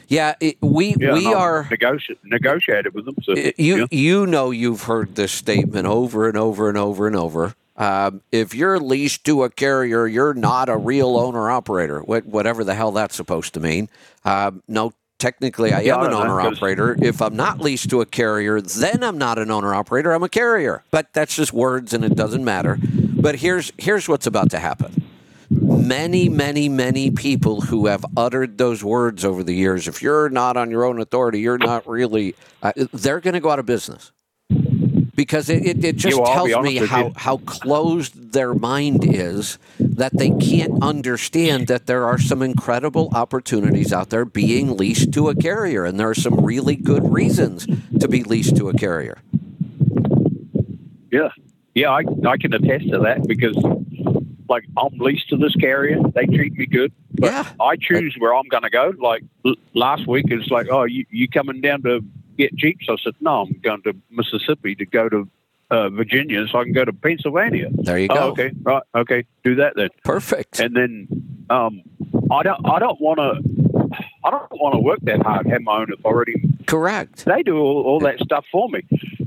[0.06, 1.64] Yeah, it, we Yeah, we are.
[1.64, 3.16] negoti- negotiated with them.
[3.24, 3.86] So you yeah.
[3.90, 7.54] you know you've heard this statement over and over and over and over.
[7.76, 12.00] Um, if you're leased to a carrier, you're not a real owner operator.
[12.00, 13.88] What, whatever the hell that's supposed to mean.
[14.24, 16.96] Um, no, technically, I am an owner operator.
[17.00, 20.12] If I'm not leased to a carrier, then I'm not an owner operator.
[20.12, 20.84] I'm a carrier.
[20.90, 22.78] But that's just words, and it doesn't matter.
[22.80, 25.02] But here's here's what's about to happen
[25.50, 30.56] many, many, many people who have uttered those words over the years, if you're not
[30.56, 34.12] on your own authority, you're not really, uh, they're going to go out of business.
[35.18, 40.30] Because it, it, it just tells me how, how closed their mind is that they
[40.30, 45.84] can't understand that there are some incredible opportunities out there being leased to a carrier.
[45.84, 47.66] And there are some really good reasons
[47.98, 49.18] to be leased to a carrier.
[51.10, 51.30] yeah,
[51.74, 53.56] yeah, I I can attest to that because
[54.48, 55.98] like I'm leased to this carrier.
[56.14, 56.92] They treat me good.
[57.14, 57.44] But Yeah.
[57.60, 58.92] I choose where I'm going to go.
[58.98, 62.04] Like l- last week, it's like, oh, you you coming down to
[62.38, 62.86] get jeeps?
[62.88, 65.28] I said, no, I'm going to Mississippi to go to
[65.70, 67.68] uh, Virginia, so I can go to Pennsylvania.
[67.72, 68.14] There you go.
[68.16, 69.90] Oh, okay, right, okay, do that then.
[70.04, 70.60] Perfect.
[70.60, 71.08] And then
[71.50, 71.82] um,
[72.30, 75.46] I don't I don't want to I don't want to work that hard.
[75.46, 76.42] Have my own authority.
[76.66, 77.24] Correct.
[77.26, 78.80] They do all, all that stuff for me.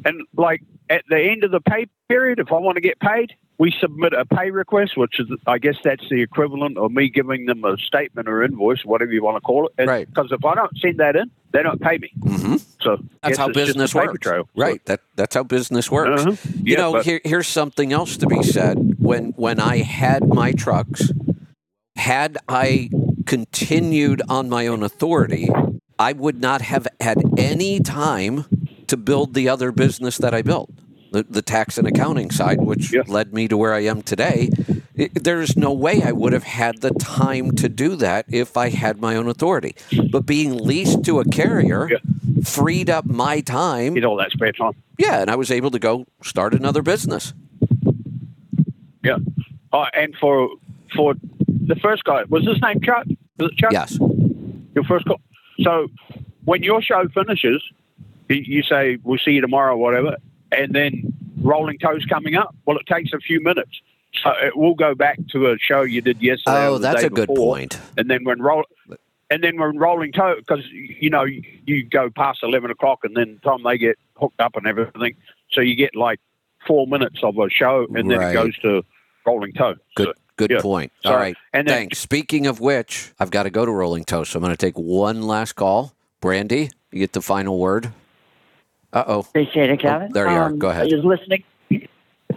[0.05, 3.33] And like at the end of the pay period, if I want to get paid,
[3.57, 7.45] we submit a pay request, which is, I guess that's the equivalent of me giving
[7.45, 9.73] them a statement or invoice, whatever you want to call it.
[9.77, 10.07] And- Right.
[10.07, 12.11] Because if I don't send that in, they don't pay me.
[12.23, 14.19] hmm So That's how it's just a business works.
[14.19, 14.49] trail.
[14.55, 14.83] Right.
[14.85, 16.21] That that's how business works.
[16.25, 16.35] Uh-huh.
[16.55, 18.95] You Yeah, know, but- here, here's something else to be said.
[18.99, 21.11] When when I had my trucks,
[21.95, 22.89] had I
[23.25, 25.49] continued on my own authority,
[25.99, 28.45] I would not have had any time
[28.87, 30.69] to build the other business that I built.
[31.11, 33.01] The, the tax and accounting side, which Yeah.
[33.05, 34.49] led me to where I am today.
[34.97, 38.69] I there's no way I would have had the time to do that if I
[38.69, 39.75] had my own authority.
[40.11, 41.97] But being leased to a carrier Yeah.
[42.43, 44.73] Freed up my time Get all that spare time.
[44.97, 47.33] yeah, and I was able to go start another business.
[49.03, 49.17] Yeah.
[49.73, 50.49] Oh, and for
[50.95, 51.13] for
[51.47, 53.05] the first guy, was his name Chuck?
[53.39, 53.71] Was it Chuck?
[53.71, 53.97] Yes.
[54.75, 55.21] Your first call.
[55.61, 55.87] So
[56.45, 57.63] when your show finishes,
[58.29, 60.17] you- you say we'll see you tomorrow, whatever,
[60.51, 62.55] and then Rolling Toes coming up.
[62.65, 63.81] Well, it takes a few minutes,
[64.21, 66.67] so it will go back to a show you did yesterday.
[66.67, 67.55] Oh, that's a good before.
[67.55, 67.79] point.
[67.97, 68.63] And then when roll,
[69.31, 73.15] and then when Rolling Toe, because you know you, you go past eleven o'clock, and
[73.15, 75.15] then time they get hooked up and everything,
[75.51, 76.19] so you get like
[76.67, 78.29] four minutes of a show, and then Right.
[78.31, 78.83] it goes to
[79.25, 79.75] Rolling Toe.
[79.95, 80.61] Good So, good yeah.
[80.61, 80.91] point.
[81.03, 81.35] So- All right.
[81.53, 81.97] and then- Thanks.
[81.99, 84.23] Speaking of which, I've got to go to Rolling Toe.
[84.25, 85.93] So I'm going to take one last call.
[86.19, 87.91] Brandy, you get the final word.
[88.93, 89.19] Uh oh.
[89.21, 90.11] Appreciate it, Kevin.
[90.13, 90.47] there you are.
[90.49, 90.91] Um, Go ahead.
[90.91, 91.43] I was listening.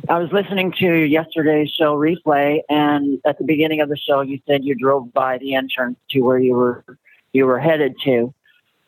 [0.08, 4.38] I was listening to yesterday's show replay, and at the beginning of the show, you
[4.46, 6.84] said you drove by the entrance to where you were
[7.32, 8.34] you were headed to.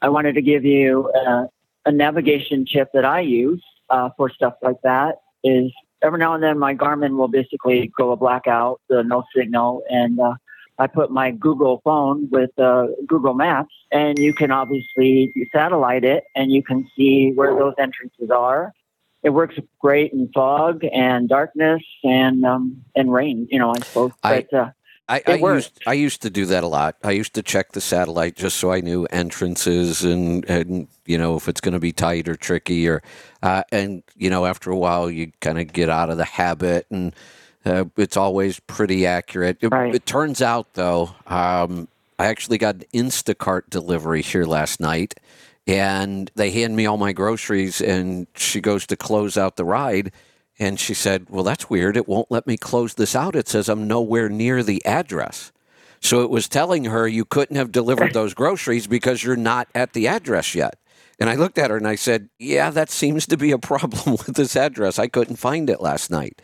[0.02, 1.46] I wanted to give you uh,
[1.86, 5.22] a navigation tip that I use uh, for stuff like that.
[5.42, 9.84] Is every now and then my Garmin will basically go a blackout, the no signal,
[9.88, 10.34] and uh,
[10.78, 16.24] I put my Google phone with uh, Google Maps, and you can obviously satellite it,
[16.34, 18.74] and you can see where those entrances are.
[19.26, 24.12] It works great in fog and darkness and um, and rain, you know, I suppose.
[24.22, 24.70] I- But uh,
[25.08, 26.96] I, I used I used to do that a lot.
[27.04, 31.36] I used to check the satellite just so I knew entrances and and you know
[31.36, 33.02] if it's going to be tight or tricky or
[33.42, 36.86] uh, and you know after a while you kind of get out of the habit
[36.90, 37.12] and
[37.64, 39.58] uh, it's always pretty accurate.
[39.60, 39.92] It, Right.
[39.94, 45.14] it turns out though, um, I actually got an Instacart delivery here last night.
[45.66, 50.12] And they hand me all my groceries, and she goes to close out the ride.
[50.58, 51.96] And she said, Well, that's weird.
[51.96, 53.36] It won't let me close this out.
[53.36, 55.52] It says I'm nowhere near the address.
[56.00, 59.92] So it was telling her you couldn't have delivered those groceries because you're not at
[59.92, 60.78] the address yet.
[61.18, 64.12] And I looked at her and I said, Yeah, that seems to be a problem
[64.26, 64.98] with this address.
[64.98, 66.40] I couldn't find it last night.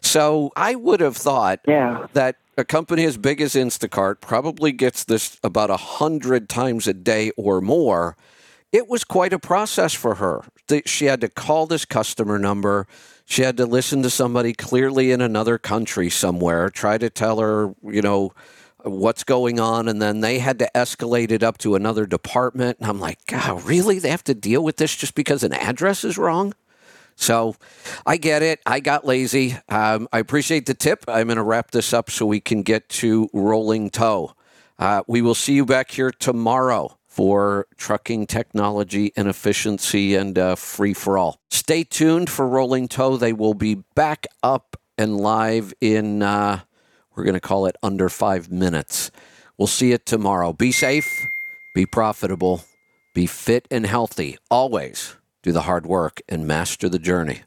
[0.00, 5.04] So I would have thought yeah, that a company as big as Instacart probably gets
[5.04, 8.16] this about a hundred times a day or more.
[8.72, 10.42] It was quite a process for her.
[10.84, 12.86] She had to call this customer number.
[13.24, 17.74] She had to listen to somebody clearly in another country somewhere, try to tell her,
[17.82, 18.32] you know,
[18.82, 19.88] what's going on.
[19.88, 22.78] And then they had to escalate it up to another department.
[22.78, 23.98] And I'm like, God, really?
[23.98, 26.52] They have to deal with this just because an address is wrong?
[27.14, 27.56] So
[28.04, 28.60] I get it.
[28.66, 29.56] I got lazy.
[29.68, 31.04] Um, I appreciate the tip.
[31.08, 34.34] I'm going to wrap this up so we can get to rolling toe.
[34.78, 40.54] Uh, we will see you back here tomorrow for trucking technology and efficiency and uh,
[40.54, 41.40] free for all.
[41.50, 43.16] Stay tuned for rolling toe.
[43.16, 46.60] They will be back up and live in, uh,
[47.14, 49.10] we're going to call it under five minutes.
[49.56, 50.52] We'll see you tomorrow.
[50.52, 51.30] Be safe,
[51.74, 52.64] be profitable,
[53.14, 54.36] be fit and healthy.
[54.50, 57.44] Always do the hard work and master the journey.